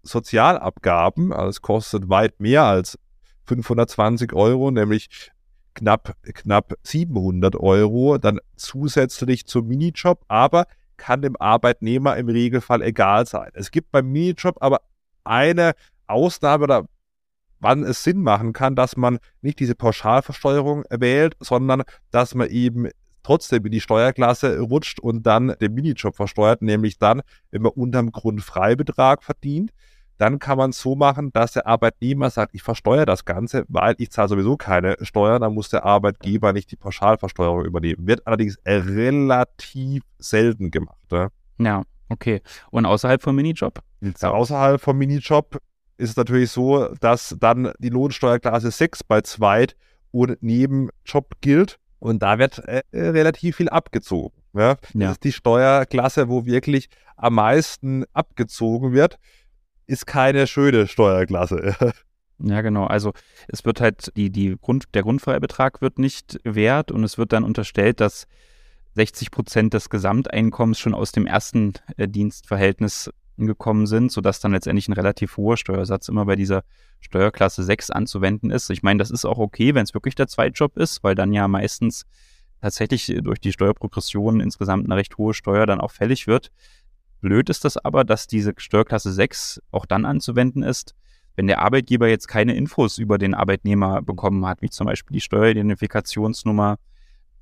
[0.04, 1.34] Sozialabgaben.
[1.34, 2.98] Also es kostet weit mehr als
[3.46, 5.32] 520 Euro, nämlich
[5.74, 10.66] knapp, knapp 700 Euro, dann zusätzlich zum Minijob, aber
[10.98, 13.50] kann dem Arbeitnehmer im Regelfall egal sein.
[13.54, 14.82] Es gibt beim Minijob aber
[15.24, 15.74] eine
[16.08, 16.86] Ausnahme oder
[17.60, 22.90] wann es Sinn machen kann, dass man nicht diese Pauschalversteuerung wählt, sondern dass man eben
[23.24, 28.12] trotzdem in die Steuerklasse rutscht und dann den Minijob versteuert, nämlich dann, wenn man unterm
[28.12, 29.72] Grundfreibetrag verdient
[30.22, 33.96] dann kann man es so machen, dass der Arbeitnehmer sagt, ich versteuere das Ganze, weil
[33.98, 38.06] ich zahle sowieso keine Steuern, dann muss der Arbeitgeber nicht die Pauschalversteuerung übernehmen.
[38.06, 41.00] Wird allerdings relativ selten gemacht.
[41.12, 42.44] Ja, ja okay.
[42.70, 43.80] Und außerhalb vom Minijob?
[44.02, 45.58] Ja, außerhalb vom Minijob
[45.98, 49.76] ist es natürlich so, dass dann die Lohnsteuerklasse 6 bei Zweit-
[50.12, 51.80] und Nebenjob gilt.
[51.98, 54.40] Und da wird äh, relativ viel abgezogen.
[54.54, 54.76] Ja?
[54.76, 55.12] Das ja.
[55.12, 59.18] ist die Steuerklasse, wo wirklich am meisten abgezogen wird
[59.92, 61.76] ist keine schöne Steuerklasse.
[62.44, 62.88] Ja, genau.
[62.88, 63.14] Also
[63.50, 67.44] es wird halt, die, die Grund, der Grundfreibetrag wird nicht wert und es wird dann
[67.44, 68.26] unterstellt, dass
[68.96, 74.88] 60 Prozent des Gesamteinkommens schon aus dem ersten äh, Dienstverhältnis gekommen sind, sodass dann letztendlich
[74.88, 76.64] ein relativ hoher Steuersatz immer bei dieser
[77.00, 78.72] Steuerklasse 6 anzuwenden ist.
[78.72, 81.48] Ich meine, das ist auch okay, wenn es wirklich der Zweitjob ist, weil dann ja
[81.48, 82.08] meistens
[82.60, 86.52] tatsächlich durch die Steuerprogression insgesamt eine recht hohe Steuer dann auch fällig wird.
[87.22, 90.96] Blöd ist das aber, dass diese Steuerklasse 6 auch dann anzuwenden ist,
[91.36, 95.22] wenn der Arbeitgeber jetzt keine Infos über den Arbeitnehmer bekommen hat, wie zum Beispiel die
[95.22, 96.78] Steueridentifikationsnummer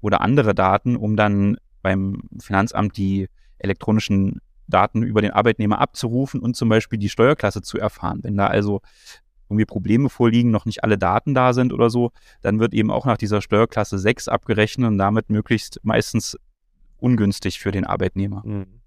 [0.02, 6.56] oder andere Daten, um dann beim Finanzamt die elektronischen Daten über den Arbeitnehmer abzurufen und
[6.56, 8.20] zum Beispiel die Steuerklasse zu erfahren.
[8.22, 8.82] Wenn da also
[9.50, 12.12] irgendwie Probleme vorliegen, noch nicht alle Daten da sind oder so,
[12.42, 16.38] dann wird eben auch nach dieser Steuerklasse 6 abgerechnet und damit möglichst meistens
[16.98, 18.44] ungünstig für den Arbeitnehmer.
[18.46, 18.79] Mhm.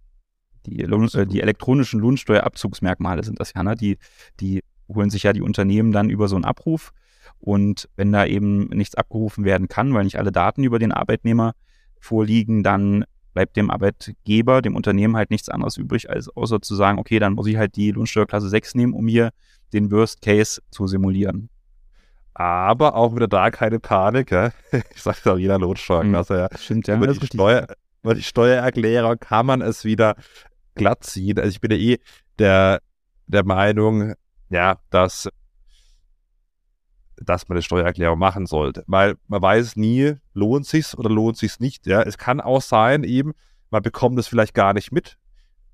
[0.66, 3.74] Die, Lohn, äh, die elektronischen Lohnsteuerabzugsmerkmale sind das ja, ne?
[3.74, 3.98] Die,
[4.40, 6.92] die holen sich ja die Unternehmen dann über so einen Abruf.
[7.38, 11.54] Und wenn da eben nichts abgerufen werden kann, weil nicht alle Daten über den Arbeitnehmer
[11.98, 16.98] vorliegen, dann bleibt dem Arbeitgeber, dem Unternehmen halt nichts anderes übrig, als außer zu sagen,
[16.98, 19.30] okay, dann muss ich halt die Lohnsteuerklasse 6 nehmen, um hier
[19.72, 21.48] den Worst Case zu simulieren.
[22.34, 24.52] Aber auch wieder da keine Panik, ja?
[24.94, 26.48] ich sage es auch jeder Lohnsteuerklasse, ja.
[26.58, 26.96] Stimmt, ja.
[26.96, 27.66] Über die, Steuer,
[28.02, 30.16] über die Steuererklärung kann man es wieder
[30.74, 31.38] glatt ziehen.
[31.38, 31.98] Also ich bin ja eh
[32.38, 32.80] der,
[33.26, 34.14] der Meinung,
[34.50, 35.28] ja, dass,
[37.16, 38.84] dass man eine Steuererklärung machen sollte.
[38.86, 41.86] Weil man weiß nie, lohnt sich's oder lohnt sich's nicht.
[41.86, 43.32] Ja, es kann auch sein, eben,
[43.70, 45.16] man bekommt es vielleicht gar nicht mit,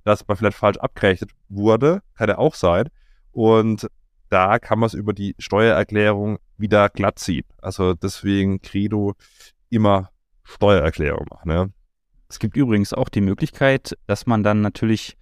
[0.05, 2.03] dass man vielleicht falsch abgerechnet wurde.
[2.15, 2.89] Kann ja auch sein.
[3.33, 3.89] Und
[4.29, 7.45] da kann man es über die Steuererklärung wieder glatt ziehen.
[7.61, 9.15] Also deswegen Credo
[9.71, 10.11] immer
[10.45, 11.51] Steuererklärung machen.
[11.51, 11.67] Ja.
[12.29, 15.17] Es gibt übrigens auch die Möglichkeit, dass man dann natürlich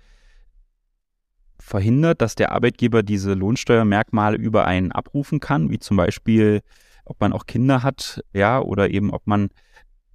[1.58, 6.62] verhindert, dass der Arbeitgeber diese Lohnsteuermerkmale über einen abrufen kann, wie zum Beispiel,
[7.04, 9.50] ob man auch Kinder hat, ja, oder eben ob man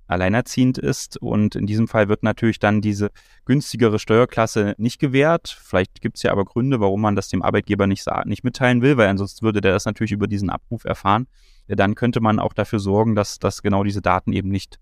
[0.08, 1.18] alleinerziehend ist.
[1.18, 3.12] Und in diesem Fall wird natürlich dann diese
[3.46, 5.58] günstigere Steuerklasse nicht gewährt.
[5.62, 8.98] Vielleicht gibt es ja aber Gründe, warum man das dem Arbeitgeber nicht, nicht mitteilen will,
[8.98, 11.28] weil ansonsten würde der das natürlich über diesen Abruf erfahren.
[11.68, 14.80] Ja, dann könnte man auch dafür sorgen, dass, dass genau diese Daten eben nicht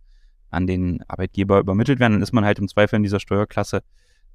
[0.49, 3.81] an den Arbeitgeber übermittelt werden, dann ist man halt im Zweifel in dieser Steuerklasse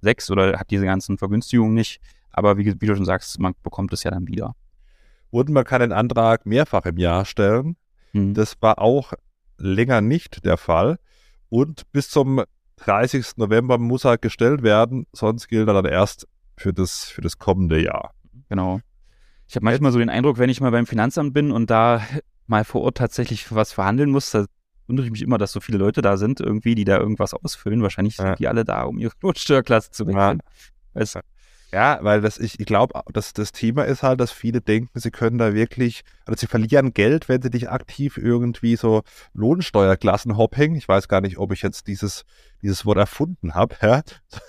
[0.02, 2.00] 6 oder hat diese ganzen Vergünstigungen nicht.
[2.30, 4.54] Aber wie, wie du schon sagst, man bekommt es ja dann wieder.
[5.30, 7.76] Und man kann den Antrag mehrfach im Jahr stellen.
[8.12, 8.34] Hm.
[8.34, 9.12] Das war auch
[9.58, 10.98] länger nicht der Fall.
[11.48, 12.42] Und bis zum
[12.76, 13.36] 30.
[13.36, 17.82] November muss er gestellt werden, sonst gilt er dann erst für das, für das kommende
[17.82, 18.12] Jahr.
[18.48, 18.80] Genau.
[19.46, 22.02] Ich habe manchmal so den Eindruck, wenn ich mal beim Finanzamt bin und da
[22.46, 24.46] mal vor Ort tatsächlich was verhandeln muss, da
[24.86, 27.82] wundere ich mich immer, dass so viele Leute da sind, irgendwie, die da irgendwas ausfüllen.
[27.82, 28.24] Wahrscheinlich ja.
[28.24, 30.40] sind die alle da, um ihre Lohnsteuerklasse zu wechseln.
[30.94, 31.00] Ja.
[31.00, 31.18] Weißt,
[31.74, 35.10] ja, weil das, ich, ich glaube, das, das Thema ist halt, dass viele denken, sie
[35.10, 40.86] können da wirklich, also sie verlieren Geld, wenn sie nicht aktiv irgendwie so Lohnsteuerklassenhopping, ich
[40.86, 42.24] weiß gar nicht, ob ich jetzt dieses,
[42.62, 44.02] dieses Wort erfunden habe, ja,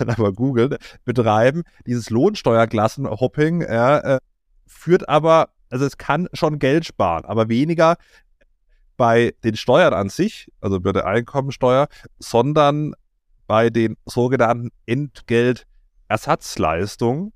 [0.06, 1.64] aber googeln, betreiben.
[1.88, 4.20] Dieses Lohnsteuerklassenhopping ja, äh,
[4.68, 7.98] führt aber, also es kann schon Geld sparen, aber weniger,
[8.98, 11.88] bei den Steuern an sich, also bei der Einkommensteuer,
[12.20, 12.96] sondern
[13.48, 17.32] bei den sogenannten Entgeltersatzleistungen,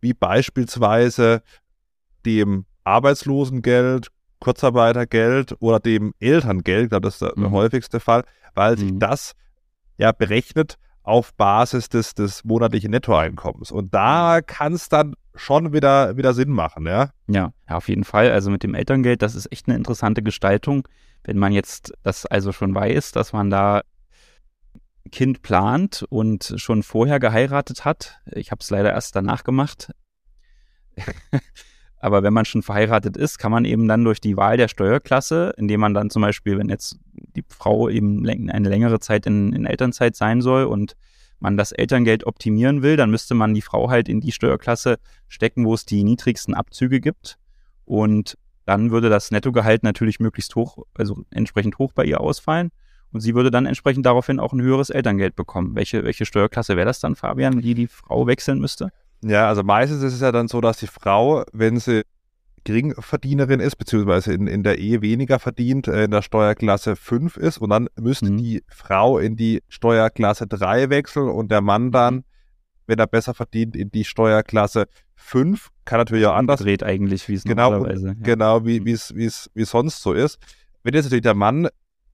[0.00, 1.42] wie beispielsweise
[2.24, 4.08] dem Arbeitslosengeld,
[4.40, 7.52] Kurzarbeitergeld oder dem Elterngeld, das ist der, mhm.
[7.52, 8.98] häufigste Fall, weil sich mhm.
[8.98, 9.32] das
[9.96, 13.70] ja berechnet auf Basis des, des monatlichen Nettoeinkommens.
[13.70, 17.10] Und da kann es dann schon wieder, wieder Sinn machen, ja?
[17.26, 17.52] ja?
[17.68, 18.30] Ja, auf jeden Fall.
[18.30, 20.86] Also mit dem Elterngeld, das ist echt eine interessante Gestaltung.
[21.24, 23.82] Wenn man jetzt das also schon weiß, dass man da
[25.10, 28.20] Kind plant und schon vorher geheiratet hat.
[28.32, 29.92] Ich habe es leider erst danach gemacht.
[31.98, 35.54] Aber wenn man schon verheiratet ist, kann man eben dann durch die Wahl der Steuerklasse,
[35.56, 39.64] indem man dann zum Beispiel, wenn jetzt die Frau eben eine längere Zeit in, in
[39.64, 40.96] Elternzeit sein soll und
[41.44, 44.96] man das Elterngeld optimieren will, dann müsste man die Frau halt in die Steuerklasse
[45.28, 47.36] stecken, wo es die niedrigsten Abzüge gibt.
[47.84, 52.70] Und dann würde das Nettogehalt natürlich möglichst hoch, also entsprechend hoch bei ihr ausfallen.
[53.12, 55.76] Und sie würde dann entsprechend daraufhin auch ein höheres Elterngeld bekommen.
[55.76, 58.88] Welche, welche Steuerklasse wäre das dann, Fabian, die die Frau wechseln müsste?
[59.22, 62.04] Ja, also meistens ist es ja dann so, dass die Frau, wenn sie
[62.64, 67.58] Geringverdienerin ist, beziehungsweise in, in der Ehe weniger verdient, äh, in der Steuerklasse 5 ist
[67.58, 68.38] und dann müsste mhm.
[68.38, 72.24] die Frau in die Steuerklasse 3 wechseln und der Mann dann,
[72.86, 75.68] wenn er besser verdient, in die Steuerklasse 5.
[75.84, 76.60] Kann natürlich auch anders.
[76.60, 78.08] Dreht eigentlich, wie es genau, normalerweise.
[78.08, 78.14] Ja.
[78.22, 78.88] Genau, wie mhm.
[78.88, 80.38] es wie es wie sonst so ist.
[80.82, 81.68] Wenn jetzt natürlich der Mann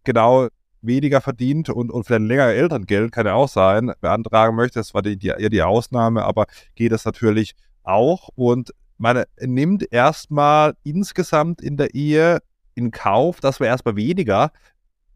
[0.04, 0.48] genau
[0.82, 4.78] weniger verdient und, und vielleicht länger Elterngeld, kann ja auch sein, beantragen möchte.
[4.78, 8.28] Das war die, die, eher die Ausnahme, aber geht das natürlich auch.
[8.34, 12.40] Und man nimmt erstmal insgesamt in der Ehe
[12.74, 14.52] in Kauf, dass man erstmal weniger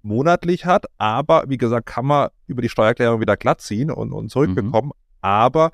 [0.01, 4.31] monatlich hat, aber wie gesagt, kann man über die Steuererklärung wieder glatt ziehen und, und
[4.31, 4.89] zurückbekommen.
[4.89, 5.19] Mhm.
[5.21, 5.71] Aber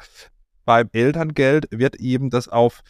[0.64, 2.80] beim Elterngeld wird eben das auf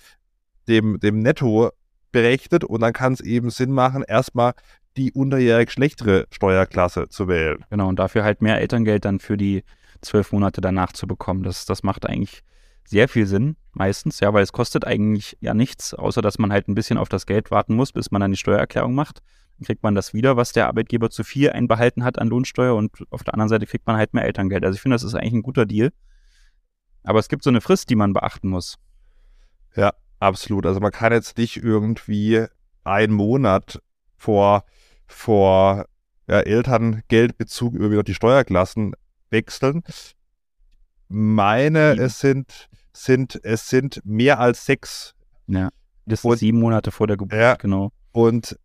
[0.69, 1.71] dem, dem Netto
[2.13, 4.55] berechnet und dann kann es eben Sinn machen, erstmal
[4.97, 7.65] die unterjährig schlechtere Steuerklasse zu wählen.
[7.69, 9.65] Genau, und dafür halt mehr Elterngeld dann für die
[10.01, 11.43] zwölf Monate danach zu bekommen.
[11.43, 12.43] Das, das macht eigentlich
[12.91, 16.69] sehr viel Sinn, meistens, ja, weil es kostet eigentlich ja nichts, außer dass man halt
[16.69, 19.21] ein bisschen auf das Geld warten muss, bis man dann die Steuererklärung macht.
[19.57, 22.91] Dann kriegt man das wieder, was der Arbeitgeber zu viel einbehalten hat an Lohnsteuer und
[23.11, 24.65] auf der anderen Seite kriegt man halt mehr Elterngeld.
[24.65, 25.93] Also ich finde, das ist eigentlich ein guter Deal.
[27.05, 28.77] Aber es gibt so eine Frist, die man beachten muss.
[29.77, 30.67] Ja, absolut.
[30.67, 32.45] Also man kann jetzt nicht irgendwie
[32.83, 33.81] einen Monat
[34.17, 34.65] vor
[35.07, 35.87] vor
[36.29, 38.95] ja, Elterngeldbezug über die Steuerklassen
[39.31, 39.83] wechseln.
[41.09, 45.15] Meine, es sind, sind, es sind mehr als sechs.
[45.47, 45.71] Ja,
[46.07, 47.93] das sind und, sieben Monate vor der Geburt, ja, genau.
[48.13, 48.59] Und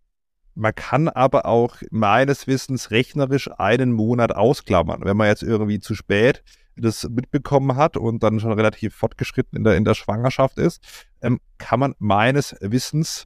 [0.56, 5.02] man kann aber auch meines Wissens rechnerisch einen Monat ausklammern.
[5.04, 6.44] Wenn man jetzt irgendwie zu spät
[6.78, 11.40] das mitbekommen hat und dann schon relativ fortgeschritten in der, in der Schwangerschaft ist, ähm,
[11.58, 13.26] kann man meines Wissens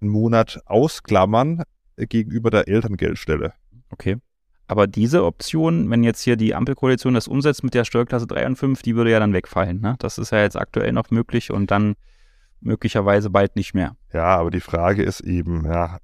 [0.00, 1.62] einen Monat ausklammern,
[1.96, 3.54] gegenüber der Elterngeldstelle.
[3.90, 4.18] Okay.
[4.68, 8.56] Aber diese Option, wenn jetzt hier die Ampelkoalition das umsetzt mit der Steuerklasse 3 und
[8.56, 9.80] 5, die würde ja dann wegfallen.
[9.80, 9.96] Ne?
[9.98, 11.94] Das ist ja jetzt aktuell noch möglich und dann
[12.60, 13.96] möglicherweise bald nicht mehr.
[14.12, 15.98] Ja, aber die Frage ist eben, ja,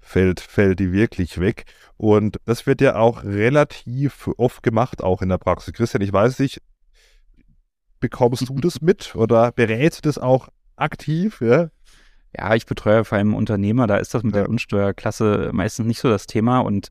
[0.00, 1.64] fällt, fällt die wirklich weg?
[1.96, 5.72] Und das wird ja auch relativ oft gemacht, auch in der Praxis.
[5.72, 6.60] Christian, ich weiß nicht,
[8.00, 11.40] bekommst du das mit oder berätst du das auch aktiv?
[11.40, 11.70] Ja?
[12.36, 14.42] Ja, ich betreue vor allem Unternehmer, da ist das mit ja.
[14.42, 16.88] der Unsteuerklasse meistens nicht so das Thema und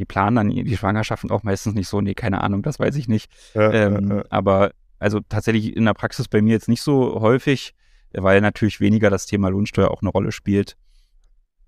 [0.00, 3.06] die planen dann die Schwangerschaften auch meistens nicht so, nee, keine Ahnung, das weiß ich
[3.06, 3.30] nicht.
[3.54, 7.74] Ja, ähm, ja, aber also tatsächlich in der Praxis bei mir jetzt nicht so häufig,
[8.14, 10.78] weil natürlich weniger das Thema Lohnsteuer auch eine Rolle spielt.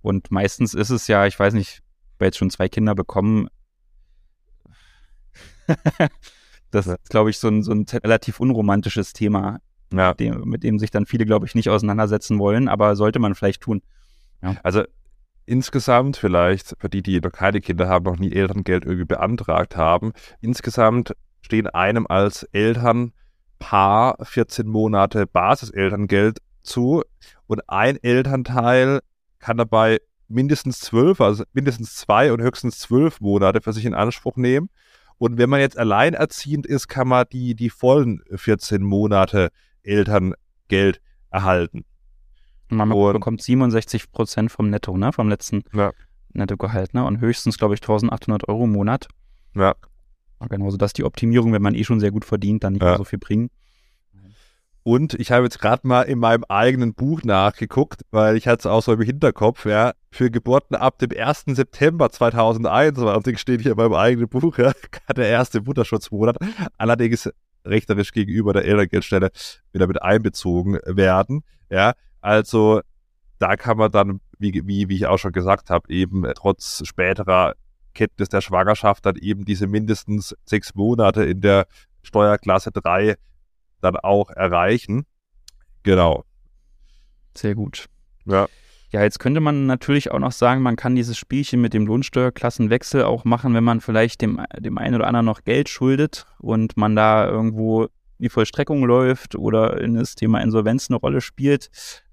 [0.01, 1.83] Und meistens ist es ja, ich weiß nicht,
[2.19, 3.49] weil jetzt schon zwei Kinder bekommen,
[6.71, 9.61] das ist, glaube ich, so ein, so ein relativ unromantisches Thema
[9.93, 10.09] ja.
[10.09, 13.35] mit, dem, mit dem sich dann viele, glaube ich, nicht auseinandersetzen wollen, aber sollte man
[13.35, 13.83] vielleicht tun.
[14.43, 14.57] Ja.
[14.63, 14.85] Also
[15.53, 20.15] insgesamt vielleicht, für die, die noch keine Kinder haben, noch nie Elterngeld irgendwie beantragt haben,
[20.41, 27.03] insgesamt stehen einem als Elternpaar 14 Monate Basiselterngeld zu
[27.47, 29.01] und ein Elternteil
[29.41, 34.37] kann dabei mindestens zwölf, also mindestens zwei und höchstens zwölf Monate für sich in Anspruch
[34.37, 34.71] nehmen.
[35.19, 39.51] Und wenn man jetzt alleinerziehend ist, kann man die, die vollen 14 Monate
[39.83, 41.85] Elterngeld erhalten.
[42.77, 45.13] Man und, bekommt 67 Prozent vom Netto, ne?
[45.13, 45.93] Vom letzten ja.
[46.33, 47.05] Nettogehalt, ne?
[47.05, 49.09] Und höchstens, glaube ich, 1800 Euro im Monat.
[49.55, 49.75] Ja.
[50.49, 52.89] Genau, so dass die Optimierung, wenn man eh schon sehr gut verdient, dann nicht ja.
[52.89, 53.51] mehr so viel bringen.
[54.85, 58.67] Und ich habe jetzt gerade mal in meinem eigenen Buch nachgeguckt, weil ich hatte es
[58.67, 61.45] auch so im Hinterkopf, ja, für Geburten ab dem 1.
[61.49, 64.73] September 2021 steht hier in meinem eigenen Buch, ja,
[65.17, 66.37] der erste Mutterschutzmonat.
[66.79, 67.31] Allerdings
[67.65, 69.31] rechnerisch gegenüber der Elterngeldstelle
[69.73, 71.45] wieder mit einbezogen werden.
[71.71, 72.81] Ja, also
[73.39, 77.55] da kann man dann, wie, wie, wie ich auch schon gesagt habe, eben trotz späterer
[77.95, 81.67] Kenntnis der Schwangerschaft dann eben diese mindestens sechs Monate in der
[82.03, 83.17] Steuerklasse 3
[83.81, 85.05] dann auch erreichen.
[85.83, 86.25] Genau.
[87.37, 87.87] Sehr gut.
[88.25, 88.49] Ja.
[88.91, 93.05] Ja, jetzt könnte man natürlich auch noch sagen, man kann dieses Spielchen mit dem Lohnsteuerklassenwechsel
[93.05, 96.95] auch machen, wenn man vielleicht dem, dem einen oder anderen noch Geld schuldet und man
[96.95, 101.71] da irgendwo die Vollstreckung läuft oder in das Thema Insolvenz eine Rolle spielt,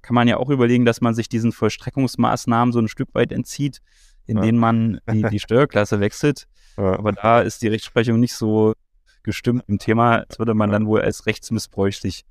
[0.09, 3.79] kann man ja auch überlegen, dass man sich diesen Vollstreckungsmaßnahmen so ein Stück weit entzieht,
[4.25, 4.43] in ja.
[4.43, 6.47] denen man die, die Steuerklasse wechselt.
[6.77, 6.97] Ja.
[6.97, 8.73] Aber da ist die Rechtsprechung nicht so
[9.21, 10.25] gestimmt im Thema.
[10.27, 12.25] Das würde man dann wohl als rechtsmissbräuchlich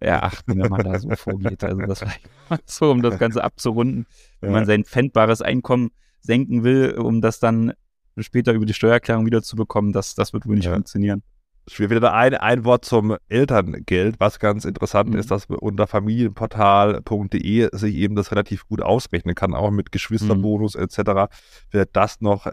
[0.00, 1.62] erachten, wenn man da so vorgeht.
[1.62, 4.06] Also das war so, um das Ganze abzurunden,
[4.40, 7.74] wenn man sein pfändbares Einkommen senken will, um das dann
[8.18, 10.74] später über die Steuererklärung wieder zu bekommen, das, das wird wohl nicht ja.
[10.74, 11.22] funktionieren.
[11.70, 15.18] Ich will wieder ein, ein Wort zum Elterngeld, was ganz interessant mhm.
[15.18, 20.76] ist, dass man unter familienportal.de sich eben das relativ gut ausrechnen kann, auch mit Geschwisterbonus
[20.76, 20.82] mhm.
[20.84, 21.32] etc.
[21.70, 22.46] Wird das noch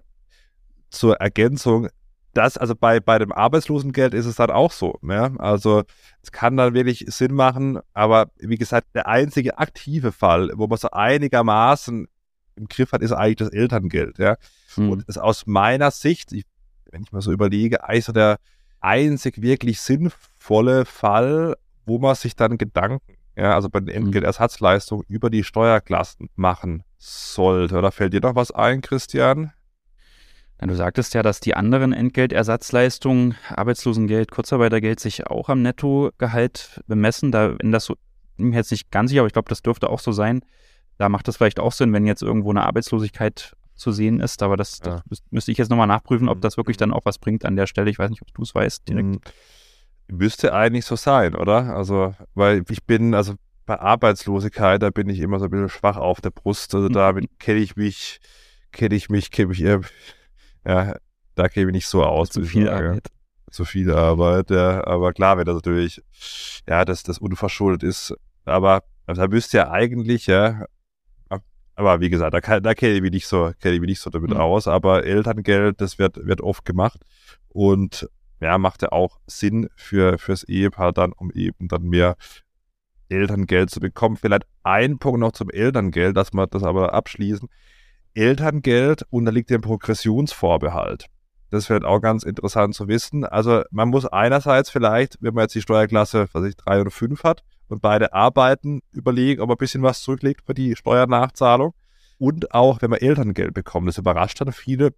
[0.90, 1.90] zur Ergänzung
[2.36, 5.00] das, also bei, bei dem Arbeitslosengeld ist es dann auch so.
[5.02, 5.34] Ne?
[5.38, 5.84] Also
[6.22, 10.78] es kann dann wirklich Sinn machen, aber wie gesagt, der einzige aktive Fall, wo man
[10.78, 12.08] so einigermaßen
[12.58, 14.20] im Griff hat, ist eigentlich das Elterngeld.
[14.20, 14.36] Ja?
[14.76, 14.90] Hm.
[14.90, 16.44] Und ist aus meiner Sicht, ich,
[16.92, 18.38] wenn ich mal so überlege, eigentlich so der
[18.80, 24.06] einzig wirklich sinnvolle Fall, wo man sich dann Gedanken, ja, also bei den hm.
[24.06, 27.78] Entgeltersatzleistungen über die Steuerklassen machen sollte.
[27.78, 29.52] Oder fällt dir noch was ein, Christian?
[30.58, 37.32] Du sagtest ja, dass die anderen Entgeltersatzleistungen, Arbeitslosengeld, Kurzarbeitergeld sich auch am Nettogehalt bemessen.
[37.32, 37.96] Da, wenn das so,
[38.38, 40.42] bin mir jetzt nicht ganz sicher, aber ich glaube, das dürfte auch so sein.
[40.98, 44.42] Da macht das vielleicht auch Sinn, wenn jetzt irgendwo eine Arbeitslosigkeit zu sehen ist.
[44.44, 45.02] Aber das, ja.
[45.10, 47.68] das müsste ich jetzt nochmal nachprüfen, ob das wirklich dann auch was bringt an der
[47.68, 47.90] Stelle.
[47.90, 49.06] Ich weiß nicht, ob du es weißt direkt.
[49.06, 49.20] Hm,
[50.08, 51.76] müsste eigentlich so sein, oder?
[51.76, 53.34] Also, weil ich bin, also
[53.66, 56.76] bei Arbeitslosigkeit, da bin ich immer so ein bisschen schwach auf der Brust.
[56.76, 57.28] Also da mhm.
[57.40, 58.20] kenne ich mich,
[58.72, 59.82] kenne ich mich, kenne ich eher
[60.66, 60.96] ja,
[61.36, 62.30] da käme ich nicht so aus.
[62.30, 63.08] Zu viel Arbeit.
[63.52, 64.86] Zu viel Arbeit, ja.
[64.86, 66.02] Aber klar, wenn das natürlich,
[66.68, 68.14] ja, dass das unverschuldet ist.
[68.46, 70.66] Aber also da müsste ja eigentlich, ja,
[71.76, 74.02] aber wie gesagt, da, kann, da kenne ich mich nicht so, kenne ich mich nicht
[74.02, 74.38] so damit mhm.
[74.38, 74.68] aus.
[74.68, 77.00] Aber Elterngeld, das wird, wird oft gemacht.
[77.50, 78.10] Und
[78.40, 82.16] ja, macht ja auch Sinn für, fürs Ehepaar dann, um eben dann mehr
[83.10, 84.18] Elterngeld zu bekommen.
[84.18, 87.50] Vielleicht ein Punkt noch zum Elterngeld, dass wir das aber abschließen.
[88.14, 91.08] Elterngeld unterliegt dem Progressionsvorbehalt.
[91.52, 93.26] Das wird auch ganz interessant zu wissen.
[93.26, 97.24] Also man muss einerseits vielleicht, wenn man jetzt die Steuerklasse, was ich, drei oder fünf
[97.24, 101.74] hat und beide arbeiten, überlegen, ob man ein bisschen was zurücklegt für die Steuernachzahlung.
[102.18, 104.94] Und auch, wenn man Elterngeld bekommt, das überrascht dann viele,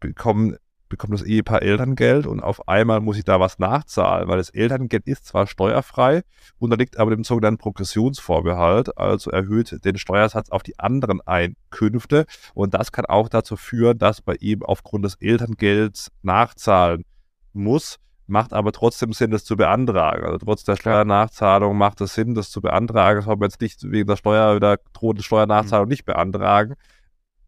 [0.00, 0.56] bekommen
[0.88, 5.06] bekommt das Ehepaar Elterngeld und auf einmal muss ich da was nachzahlen, weil das Elterngeld
[5.06, 6.22] ist zwar steuerfrei,
[6.58, 12.92] unterliegt aber dem sogenannten Progressionsvorbehalt, also erhöht den Steuersatz auf die anderen Einkünfte und das
[12.92, 17.04] kann auch dazu führen, dass man eben aufgrund des Elterngelds nachzahlen
[17.52, 20.24] muss, macht aber trotzdem Sinn, das zu beantragen.
[20.24, 23.18] Also trotz der Steuernachzahlung macht es Sinn, das zu beantragen.
[23.18, 25.90] Das soll man jetzt nicht wegen der Steuer oder drohenden Steuernachzahlung mhm.
[25.90, 26.74] nicht beantragen.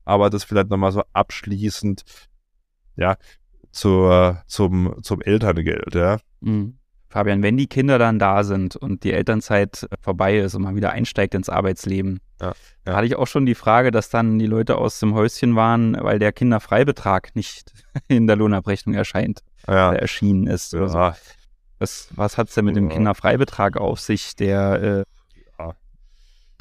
[0.04, 2.04] Aber das vielleicht nochmal so abschließend
[2.96, 3.16] ja,
[3.70, 6.18] zur, zum, zum Elterngeld, ja.
[6.40, 6.78] Mhm.
[7.08, 10.90] Fabian, wenn die Kinder dann da sind und die Elternzeit vorbei ist und man wieder
[10.90, 12.54] einsteigt ins Arbeitsleben, ja, ja.
[12.84, 15.96] da hatte ich auch schon die Frage, dass dann die Leute aus dem Häuschen waren,
[16.00, 17.72] weil der Kinderfreibetrag nicht
[18.08, 19.92] in der Lohnabrechnung erscheint, ja.
[19.92, 20.74] erschienen ist.
[20.74, 20.88] Ja.
[20.88, 20.98] So.
[21.80, 25.04] Was, was hat es denn mit dem Kinderfreibetrag auf sich, der äh,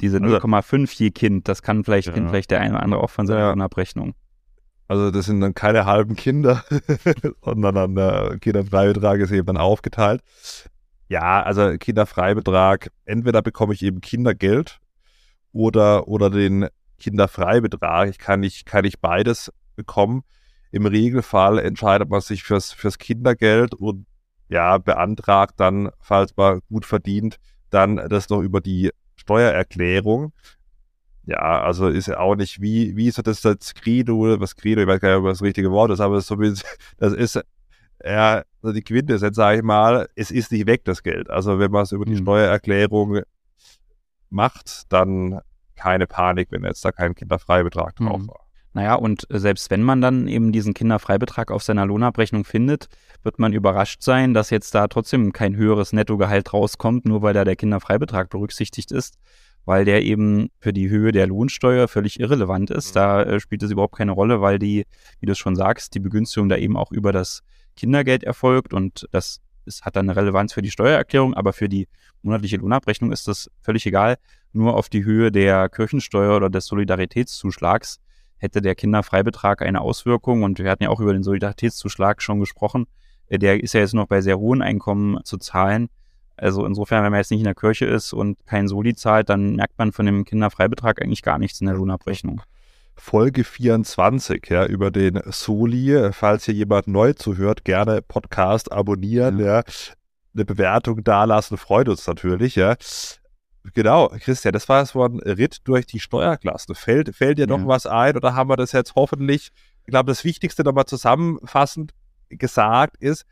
[0.00, 3.26] diese 0,5 also, je Kind, das kann vielleicht, vielleicht der eine oder andere auch von
[3.26, 4.14] seiner Lohnabrechnung.
[4.88, 6.64] Also das sind dann keine halben Kinder,
[7.44, 10.22] sondern dann der Kinderfreibetrag ist eben dann aufgeteilt.
[11.08, 14.80] Ja, also Kinderfreibetrag, entweder bekomme ich eben Kindergeld
[15.52, 18.08] oder, oder den Kinderfreibetrag.
[18.08, 20.22] Ich kann nicht, kann ich beides bekommen.
[20.70, 24.06] Im Regelfall entscheidet man sich fürs, fürs Kindergeld und
[24.48, 27.36] ja, beantragt dann, falls man gut verdient,
[27.70, 30.32] dann das noch über die Steuererklärung
[31.28, 34.86] ja, also ist ja auch nicht, wie, wie ist das das Credo, was Credo, ich
[34.86, 36.36] weiß gar nicht, ob das, das richtige Wort ist, aber so
[36.96, 37.38] das ist,
[38.02, 41.28] ja, also die Quintessenz, sage ich mal, es ist nicht weg, das Geld.
[41.28, 42.22] Also wenn man es über die mhm.
[42.22, 43.20] Steuererklärung
[44.30, 45.40] macht, dann
[45.76, 48.28] keine Panik, wenn jetzt da kein Kinderfreibetrag drauf mhm.
[48.28, 48.40] war.
[48.72, 52.88] Naja, und selbst wenn man dann eben diesen Kinderfreibetrag auf seiner Lohnabrechnung findet,
[53.22, 57.44] wird man überrascht sein, dass jetzt da trotzdem kein höheres Nettogehalt rauskommt, nur weil da
[57.44, 59.18] der Kinderfreibetrag berücksichtigt ist
[59.68, 62.94] weil der eben für die Höhe der Lohnsteuer völlig irrelevant ist.
[62.94, 62.98] Mhm.
[62.98, 64.86] Da äh, spielt es überhaupt keine Rolle, weil die,
[65.20, 67.42] wie du schon sagst, die Begünstigung da eben auch über das
[67.76, 71.86] Kindergeld erfolgt und das ist, hat dann eine Relevanz für die Steuererklärung, aber für die
[72.22, 74.16] monatliche Lohnabrechnung ist das völlig egal.
[74.54, 78.00] Nur auf die Höhe der Kirchensteuer oder des Solidaritätszuschlags
[78.38, 82.86] hätte der Kinderfreibetrag eine Auswirkung und wir hatten ja auch über den Solidaritätszuschlag schon gesprochen.
[83.26, 85.90] Äh, der ist ja jetzt noch bei sehr hohen Einkommen zu zahlen
[86.38, 89.56] Also insofern, wenn man jetzt nicht in der Kirche ist und kein Soli zahlt, dann
[89.56, 92.42] merkt man von dem Kinderfreibetrag eigentlich gar nichts in der Lohnabrechnung.
[92.96, 96.12] Folge 24, ja, über den Soli.
[96.12, 99.58] Falls hier jemand neu zuhört, gerne Podcast abonnieren, ja.
[99.58, 99.62] ja.
[100.34, 102.76] Eine Bewertung dalassen, freut uns natürlich, ja.
[103.74, 106.74] Genau, Christian, das war so ein Ritt durch die Steuerklasse.
[106.74, 109.50] Fällt, fällt dir noch was ein oder haben wir das jetzt hoffentlich?
[109.84, 111.92] Ich glaube, das Wichtigste nochmal zusammenfassend
[112.28, 113.24] gesagt ist,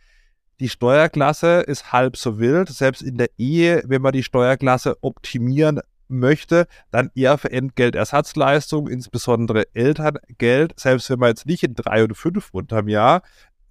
[0.60, 2.68] die Steuerklasse ist halb so wild.
[2.68, 9.66] Selbst in der Ehe, wenn man die Steuerklasse optimieren möchte, dann eher für Entgeltersatzleistungen, insbesondere
[9.74, 10.78] Elterngeld.
[10.78, 13.22] Selbst wenn man jetzt nicht in drei und fünf unterm Jahr,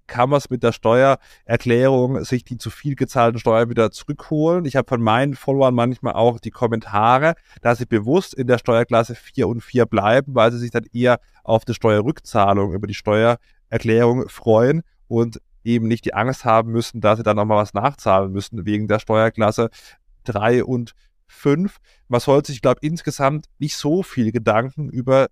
[0.06, 4.64] kann man es mit der Steuererklärung sich die zu viel gezahlten Steuern wieder zurückholen.
[4.64, 9.16] Ich habe von meinen Followern manchmal auch die Kommentare, dass sie bewusst in der Steuerklasse
[9.16, 14.28] 4 und 4 bleiben, weil sie sich dann eher auf die Steuerrückzahlung über die Steuererklärung
[14.28, 18.64] freuen und eben nicht die Angst haben müssen, dass sie dann nochmal was nachzahlen müssen
[18.64, 19.70] wegen der Steuerklasse
[20.24, 20.94] 3 und
[21.26, 21.76] 5.
[22.08, 25.28] Man sollte sich, glaube ich, insgesamt nicht so viel Gedanken über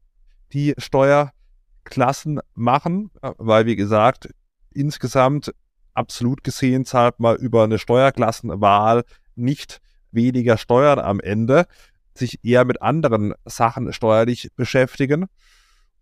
[0.53, 4.29] die Steuerklassen machen, weil, wie gesagt,
[4.71, 5.55] insgesamt
[5.95, 9.05] absolut gesehen zahlt man über eine Steuerklassenwahl
[9.37, 9.81] nicht
[10.11, 11.67] weniger Steuern am Ende,
[12.15, 15.27] sich eher mit anderen Sachen steuerlich beschäftigen.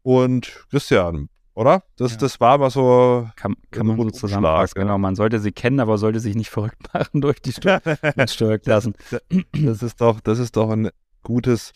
[0.02, 1.82] Und Christian, oder?
[1.96, 2.18] Das, ja.
[2.18, 3.28] das war mal so.
[3.36, 4.80] Kann, kann man so zusammenfassen.
[4.80, 8.94] Genau, man sollte sie kennen, aber sollte sich nicht verrückt machen durch die Steuerklassen.
[9.52, 10.90] das ist doch, das ist doch ein
[11.22, 11.72] gutes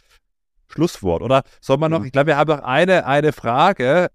[0.68, 1.42] Schlusswort, oder?
[1.60, 4.08] Soll man noch, ich glaube, wir haben noch eine, eine Frage.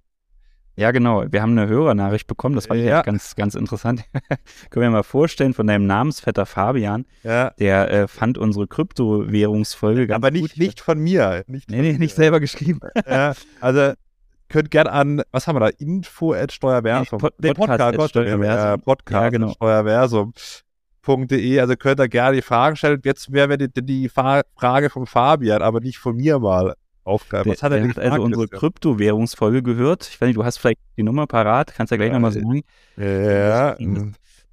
[0.76, 1.26] Ja, genau.
[1.30, 2.56] Wir haben eine Hörernachricht bekommen.
[2.56, 3.02] Das war ja.
[3.02, 4.04] ganz, ganz interessant.
[4.70, 7.06] Können wir mal vorstellen von deinem Namensvetter Fabian.
[7.24, 7.52] Ja.
[7.60, 10.58] Der äh, fand unsere Kryptowährungsfolge ganz Aber nicht, gut.
[10.58, 11.44] nicht von mir.
[11.48, 12.80] Nicht nee, nee, nicht selber geschrieben.
[13.08, 13.94] Ja, also
[14.52, 15.70] könnt gerne an, was haben wir da?
[15.80, 17.20] Info at Steuerversum.
[17.20, 18.80] Pod nee, Podcast, Podcast, Steuerversum.
[18.80, 19.54] Äh, Podcast ja, genau.
[19.54, 21.60] Steuerversum.de.
[21.60, 23.02] Also könnt ihr gerne die Fragen stellen.
[23.04, 27.52] Jetzt wäre die, die Frage von Fabian, aber nicht von mir mal aufgreifen.
[27.52, 30.08] Was hat er denn hat also unsere Kryptowährungsfolge gehört.
[30.08, 32.62] Ich weiß nicht, du hast vielleicht die Nummer parat, kannst ja gleich ja, nochmal sagen.
[32.98, 33.76] Ja.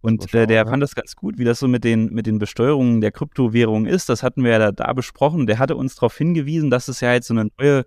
[0.00, 3.00] Und äh, der fand das ganz gut, wie das so mit den, mit den Besteuerungen
[3.00, 4.08] der Kryptowährungen ist.
[4.08, 5.46] Das hatten wir ja da, da besprochen.
[5.46, 7.84] Der hatte uns darauf hingewiesen, dass es ja jetzt so eine neue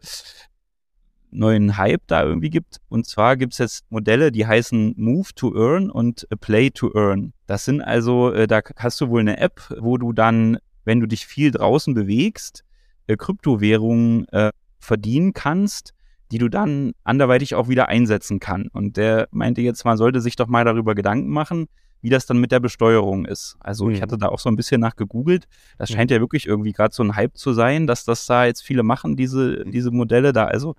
[1.31, 2.77] neuen Hype da irgendwie gibt.
[2.89, 7.33] Und zwar gibt es jetzt Modelle, die heißen Move to Earn und Play to Earn.
[7.47, 11.07] Das sind also, äh, da hast du wohl eine App, wo du dann, wenn du
[11.07, 12.63] dich viel draußen bewegst,
[13.07, 15.93] äh, Kryptowährungen äh, verdienen kannst,
[16.31, 18.67] die du dann anderweitig auch wieder einsetzen kann.
[18.71, 21.67] Und der meinte jetzt, man sollte sich doch mal darüber Gedanken machen,
[22.01, 23.57] wie das dann mit der Besteuerung ist.
[23.59, 23.91] Also mhm.
[23.91, 25.47] ich hatte da auch so ein bisschen nach gegoogelt.
[25.77, 25.95] Das mhm.
[25.95, 28.83] scheint ja wirklich irgendwie gerade so ein Hype zu sein, dass das da jetzt viele
[28.83, 30.45] machen, diese, diese Modelle da.
[30.45, 30.75] Also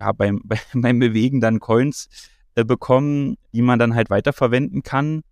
[0.00, 0.42] ja, beim,
[0.74, 2.08] beim Bewegen dann Coins
[2.54, 5.22] äh, bekommen, die man dann halt weiterverwenden kann.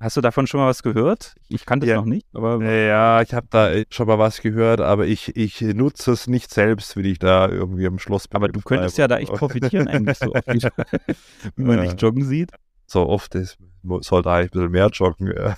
[0.00, 1.34] Hast du davon schon mal was gehört?
[1.48, 1.96] Ich kannte es ja.
[1.96, 2.64] noch nicht, aber.
[2.64, 6.96] Ja, ich habe da schon mal was gehört, aber ich, ich nutze es nicht selbst,
[6.96, 8.36] wenn ich da irgendwie am Schloss bin.
[8.36, 10.62] Aber du könntest ja da echt profitieren, eigentlich so oft, wie,
[11.56, 11.84] wie man ja.
[11.84, 12.50] dich joggen sieht.
[12.86, 13.58] So oft ist,
[14.00, 15.34] sollte eigentlich ein bisschen mehr joggen.
[15.36, 15.56] Ja,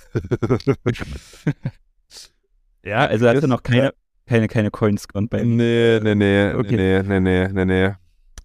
[2.83, 3.93] ja also hast du noch keine,
[4.25, 7.01] keine, keine Coins bei Nee, nee, nee, okay.
[7.01, 7.93] nee, nee, nee, nee, nee.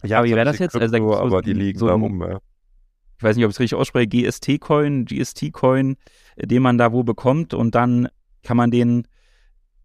[0.05, 0.73] Ja, wie wäre das jetzt?
[0.73, 2.39] Krypto, also, aber die liegen so da rum, ja.
[3.19, 5.97] Ich weiß nicht, ob ich es richtig ausspreche, GST-Coin, GST-Coin,
[6.37, 8.09] den man da wo bekommt und dann
[8.45, 9.09] kann man den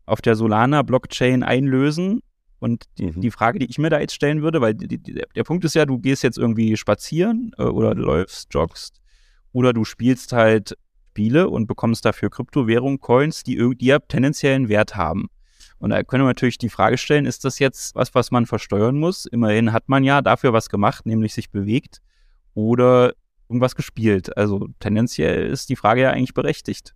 [0.06, 2.22] auf der Solana-Blockchain einlösen.
[2.60, 3.22] Und die, mhm.
[3.22, 5.74] die, Frage, die ich mir da jetzt stellen würde, weil die, die, der Punkt ist
[5.74, 9.02] ja, du gehst jetzt irgendwie spazieren äh, oder läufst, joggst
[9.52, 10.78] oder du spielst halt
[11.14, 15.28] Spiele und bekommst dafür Kryptowährung, Coins, die, die ja tendenziell einen Wert haben.
[15.84, 18.98] Und da können wir natürlich die Frage stellen, ist das jetzt was, was man versteuern
[18.98, 19.26] muss?
[19.26, 22.02] Immerhin hat man ja dafür was gemacht, nämlich sich bewegt
[22.54, 23.12] oder
[23.50, 24.38] irgendwas gespielt.
[24.38, 26.96] Also tendenziell ist die Frage ja eigentlich berechtigt.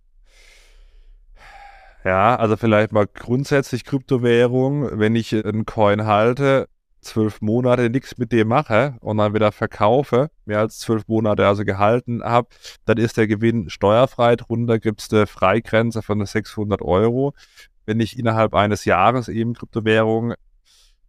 [2.02, 6.66] Ja, also vielleicht mal grundsätzlich Kryptowährung, wenn ich einen Coin halte,
[7.02, 11.66] zwölf Monate nichts mit dem mache und dann wieder verkaufe, mehr als zwölf Monate also
[11.66, 12.48] gehalten habe,
[12.86, 14.36] dann ist der Gewinn steuerfrei.
[14.36, 17.34] Drunter gibt es eine Freigrenze von 600 Euro
[17.88, 20.34] wenn ich innerhalb eines Jahres eben Kryptowährungen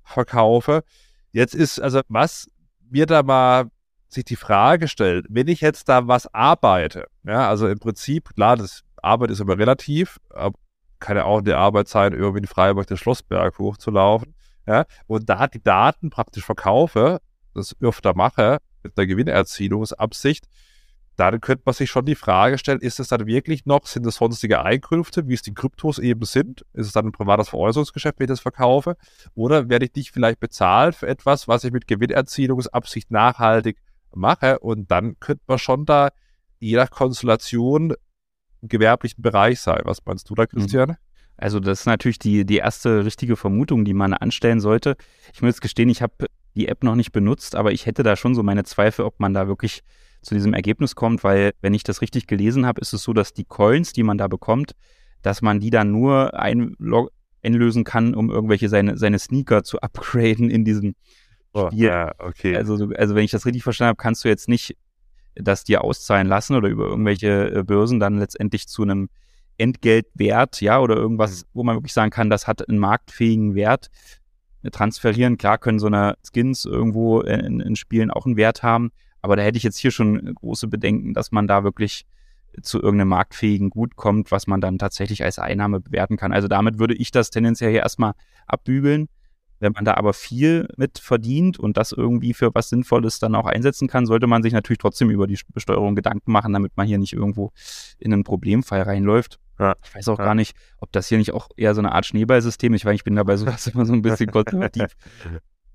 [0.01, 0.84] verkaufe.
[1.32, 2.47] Jetzt ist also, was
[2.89, 3.65] mir da mal
[4.07, 8.55] sich die Frage stellt, wenn ich jetzt da was arbeite, ja, also im Prinzip, klar,
[8.55, 10.19] das Arbeit ist immer relativ,
[10.99, 14.34] kann ja auch in der Arbeit sein, irgendwie in Freiburg den Schlossberg hochzulaufen,
[14.65, 17.19] ja, und da die Daten praktisch verkaufe,
[17.53, 20.45] das öfter mache, mit einer Gewinnerzielungsabsicht,
[21.20, 24.15] dann könnte man sich schon die Frage stellen, ist es dann wirklich noch, sind es
[24.15, 26.65] sonstige Einkünfte, wie es die Kryptos eben sind?
[26.74, 28.95] Ist es dann ein privates Veräußerungsgeschäft, wenn ich das verkaufe?
[29.36, 33.78] Oder werde ich nicht vielleicht bezahlt für etwas, was ich mit Gewinnerzielungsabsicht nachhaltig
[34.13, 34.59] mache?
[34.59, 36.09] Und dann könnte man schon da
[36.59, 37.95] je nach Konstellation
[38.61, 39.82] im gewerblichen Bereich sein.
[39.84, 40.47] Was meinst du da, mhm.
[40.47, 40.95] Christian?
[41.36, 44.95] Also das ist natürlich die, die erste richtige Vermutung, die man anstellen sollte.
[45.34, 48.15] Ich muss jetzt gestehen, ich habe die App noch nicht benutzt, aber ich hätte da
[48.15, 49.84] schon so meine Zweifel, ob man da wirklich
[50.22, 53.34] zu diesem Ergebnis kommt, weil wenn ich das richtig gelesen habe, ist es so, dass
[53.34, 54.74] die Coins, die man da bekommt,
[55.22, 56.34] dass man die dann nur
[57.41, 60.95] einlösen kann, um irgendwelche seine, seine Sneaker zu upgraden in diesem
[61.53, 61.86] oh, Spiel.
[61.86, 62.55] Ja, okay.
[62.55, 64.78] Also, also wenn ich das richtig verstanden habe, kannst du jetzt nicht
[65.36, 69.09] das dir auszahlen lassen oder über irgendwelche äh, Börsen dann letztendlich zu einem
[69.57, 71.47] Entgeltwert, ja, oder irgendwas, mhm.
[71.53, 73.89] wo man wirklich sagen kann, das hat einen marktfähigen Wert
[74.72, 75.38] transferieren.
[75.38, 78.91] Klar können so eine Skins irgendwo in, in Spielen auch einen Wert haben,
[79.22, 82.05] aber da hätte ich jetzt hier schon große Bedenken, dass man da wirklich
[82.61, 86.32] zu irgendeinem marktfähigen Gut kommt, was man dann tatsächlich als Einnahme bewerten kann.
[86.32, 88.13] Also damit würde ich das tendenziell hier erstmal
[88.47, 89.07] abbügeln.
[89.59, 93.45] Wenn man da aber viel mit verdient und das irgendwie für was Sinnvolles dann auch
[93.45, 96.97] einsetzen kann, sollte man sich natürlich trotzdem über die Besteuerung Gedanken machen, damit man hier
[96.97, 97.51] nicht irgendwo
[97.97, 99.38] in einen Problemfall reinläuft.
[99.59, 99.76] Ja.
[99.84, 100.26] Ich weiß auch ja.
[100.26, 102.86] gar nicht, ob das hier nicht auch eher so eine Art Schneeballsystem ist.
[102.86, 104.95] Ich, ich bin dabei sowas immer so ein bisschen konservativ.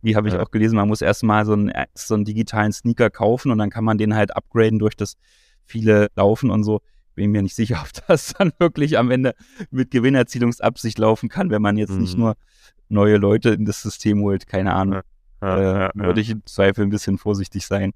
[0.04, 0.42] Wie habe ich ja.
[0.42, 3.84] auch gelesen, man muss erstmal so einen, so einen digitalen Sneaker kaufen und dann kann
[3.84, 5.16] man den halt upgraden durch das
[5.64, 6.82] viele Laufen und so.
[7.14, 9.34] Bin mir nicht sicher, ob das dann wirklich am Ende
[9.70, 12.00] mit Gewinnerzielungsabsicht laufen kann, wenn man jetzt mhm.
[12.02, 12.36] nicht nur
[12.90, 14.46] neue Leute in das System holt.
[14.46, 15.00] Keine Ahnung.
[15.40, 17.92] Ja, äh, würde ich im Zweifel ein bisschen vorsichtig sein.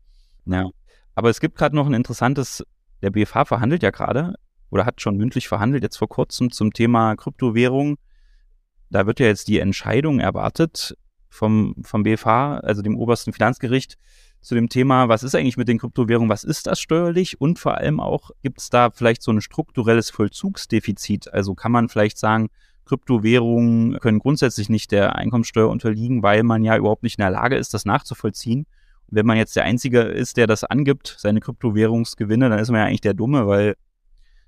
[0.46, 0.70] Ja.
[1.14, 2.64] Aber es gibt gerade noch ein interessantes,
[3.02, 4.34] der BFH verhandelt ja gerade
[4.70, 7.98] oder hat schon mündlich verhandelt, jetzt vor kurzem zum Thema Kryptowährung.
[8.88, 10.96] Da wird ja jetzt die Entscheidung erwartet
[11.38, 13.96] vom, vom BFH, also dem obersten Finanzgericht,
[14.40, 17.76] zu dem Thema, was ist eigentlich mit den Kryptowährungen, was ist das steuerlich und vor
[17.76, 21.32] allem auch, gibt es da vielleicht so ein strukturelles Vollzugsdefizit?
[21.32, 22.48] Also kann man vielleicht sagen,
[22.84, 27.56] Kryptowährungen können grundsätzlich nicht der Einkommensteuer unterliegen, weil man ja überhaupt nicht in der Lage
[27.56, 28.66] ist, das nachzuvollziehen.
[29.06, 32.80] Und wenn man jetzt der Einzige ist, der das angibt, seine Kryptowährungsgewinne, dann ist man
[32.80, 33.76] ja eigentlich der Dumme, weil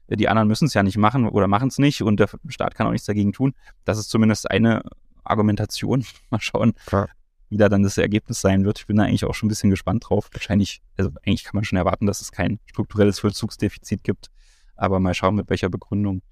[0.08, 2.86] die anderen müssen es ja nicht machen oder machen es nicht und der Staat kann
[2.86, 3.54] auch nichts dagegen tun.
[3.84, 4.82] Das ist zumindest eine
[5.24, 6.04] Argumentation.
[6.30, 7.08] Mal schauen, Klar.
[7.48, 8.78] wie da dann das Ergebnis sein wird.
[8.78, 10.28] Ich bin da eigentlich auch schon ein bisschen gespannt drauf.
[10.32, 14.30] Wahrscheinlich, also eigentlich kann man schon erwarten, dass es kein strukturelles Vollzugsdefizit gibt.
[14.76, 16.22] Aber mal schauen, mit welcher Begründung.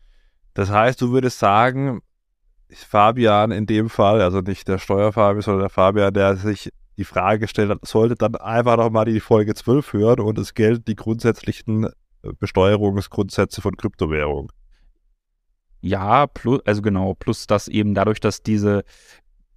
[0.54, 2.00] Das heißt, du würdest sagen,
[2.70, 7.40] Fabian in dem Fall, also nicht der Steuerfabian, sondern der Fabian, der sich die Frage
[7.40, 11.88] gestellt hat, sollte dann einfach nochmal die Folge 12 hören und es gelten die grundsätzlichen
[12.40, 14.50] Besteuerungsgrundsätze von Kryptowährung.
[15.80, 18.84] Ja, plus, also genau, plus dass eben dadurch, dass diese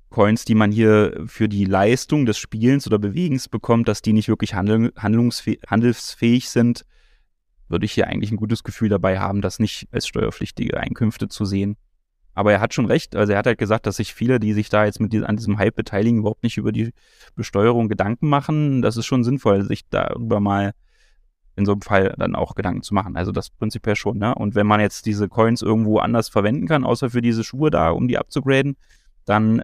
[0.10, 4.28] Coins, die man hier für die Leistung des Spielens oder Bewegens bekommt, dass die nicht
[4.28, 6.86] wirklich handel, handelsfähig sind,
[7.70, 11.46] würde ich hier eigentlich ein gutes Gefühl dabei haben, das nicht als steuerpflichtige Einkünfte zu
[11.46, 11.78] sehen.
[12.34, 13.16] Aber er hat schon recht.
[13.16, 15.38] Also er hat halt gesagt, dass sich viele, die sich da jetzt mit diesem, an
[15.38, 16.92] diesem Hype beteiligen, überhaupt nicht über die
[17.36, 18.82] Besteuerung Gedanken machen.
[18.82, 20.74] Das ist schon sinnvoll, sich darüber mal
[21.56, 23.18] in so einem Fall dann auch Gedanken zu machen.
[23.18, 24.34] Also das prinzipiell schon, ne?
[24.36, 27.90] Und wenn man jetzt diese Coins irgendwo anders verwenden kann, außer für diese Schuhe da,
[27.90, 28.78] um die abzugraden,
[29.26, 29.64] dann,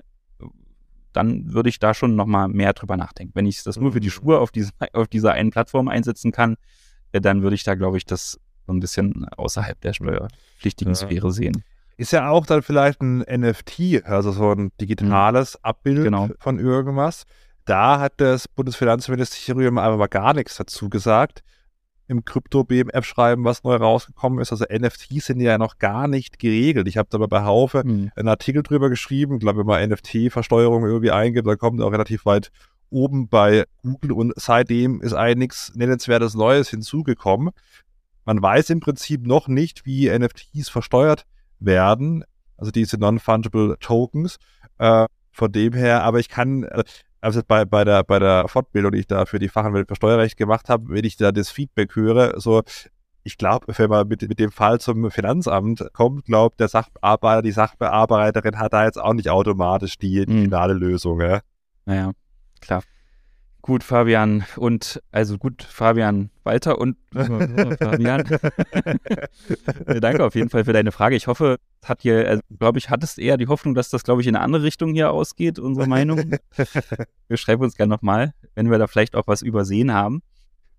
[1.14, 3.34] dann würde ich da schon nochmal mehr drüber nachdenken.
[3.36, 4.12] Wenn ich das nur für die mhm.
[4.12, 6.58] Schuhe auf, diese, auf dieser einen Plattform einsetzen kann,
[7.14, 10.96] äh, dann würde ich da, glaube ich, das so ein bisschen außerhalb der steuerpflichtigen ja.
[10.96, 11.64] Sphäre sehen.
[11.96, 15.60] Ist ja auch dann vielleicht ein NFT, also so ein digitales mhm.
[15.64, 16.30] Abbild genau.
[16.40, 17.24] von irgendwas.
[17.64, 21.44] Da hat das Bundesfinanzministerium aber gar nichts dazu gesagt
[22.08, 24.52] im Krypto-BMF-Schreiben, was neu rausgekommen ist.
[24.52, 26.88] Also NFTs sind ja noch gar nicht geregelt.
[26.88, 28.12] Ich habe da bei Haufe mhm.
[28.16, 29.36] einen Artikel drüber geschrieben.
[29.36, 32.52] Ich glaube, wenn man NFT-Versteuerung irgendwie eingibt, dann kommt auch relativ weit
[32.90, 37.52] oben bei Google und seitdem ist eigentlich nichts nennenswertes Neues hinzugekommen.
[38.24, 41.26] Man weiß im Prinzip noch nicht, wie NFTs versteuert
[41.60, 42.24] werden,
[42.58, 44.38] also diese Non-Fungible Tokens.
[44.78, 46.84] Äh, von dem her, aber ich kann, äh,
[47.22, 50.38] also bei, bei, der, bei der Fortbildung, die ich da für die Fachanwälte für Steuerrecht
[50.38, 52.64] gemacht habe, wenn ich da das Feedback höre, so,
[53.24, 57.52] ich glaube, wenn man mit, mit dem Fall zum Finanzamt kommt, glaubt der Sachbearbeiter, die
[57.52, 60.44] Sachbearbeiterin hat da jetzt auch nicht automatisch die, die mhm.
[60.44, 61.20] finale Lösung.
[61.20, 61.42] Ja?
[61.86, 62.12] Naja,
[62.62, 62.84] klar.
[63.62, 68.24] Gut, Fabian und also gut, Fabian Walter und Fabian.
[70.00, 71.18] Danke auf jeden Fall für deine Frage.
[71.18, 74.28] Ich hoffe, hat hier, also, glaube ich, hattest eher die Hoffnung, dass das, glaube ich,
[74.28, 76.32] in eine andere Richtung hier ausgeht, unsere Meinung.
[77.28, 80.22] Wir schreiben uns gerne nochmal, wenn wir da vielleicht auch was übersehen haben.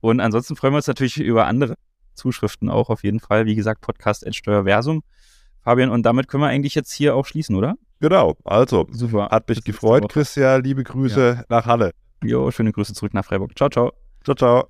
[0.01, 1.75] Und ansonsten freuen wir uns natürlich über andere
[2.15, 3.47] Zuschriften auch auf jeden Fall.
[3.47, 5.03] Wie gesagt, Podcast Steuerversum.
[5.61, 7.75] Fabian, und damit können wir eigentlich jetzt hier auch schließen, oder?
[8.01, 9.29] Genau, also super.
[9.31, 10.63] Hat mich gefreut, Christian.
[10.63, 11.45] Liebe Grüße ja.
[11.49, 11.93] nach Halle.
[12.23, 13.57] Jo, schöne Grüße zurück nach Freiburg.
[13.57, 13.93] Ciao, ciao.
[14.25, 14.65] Ciao, ciao.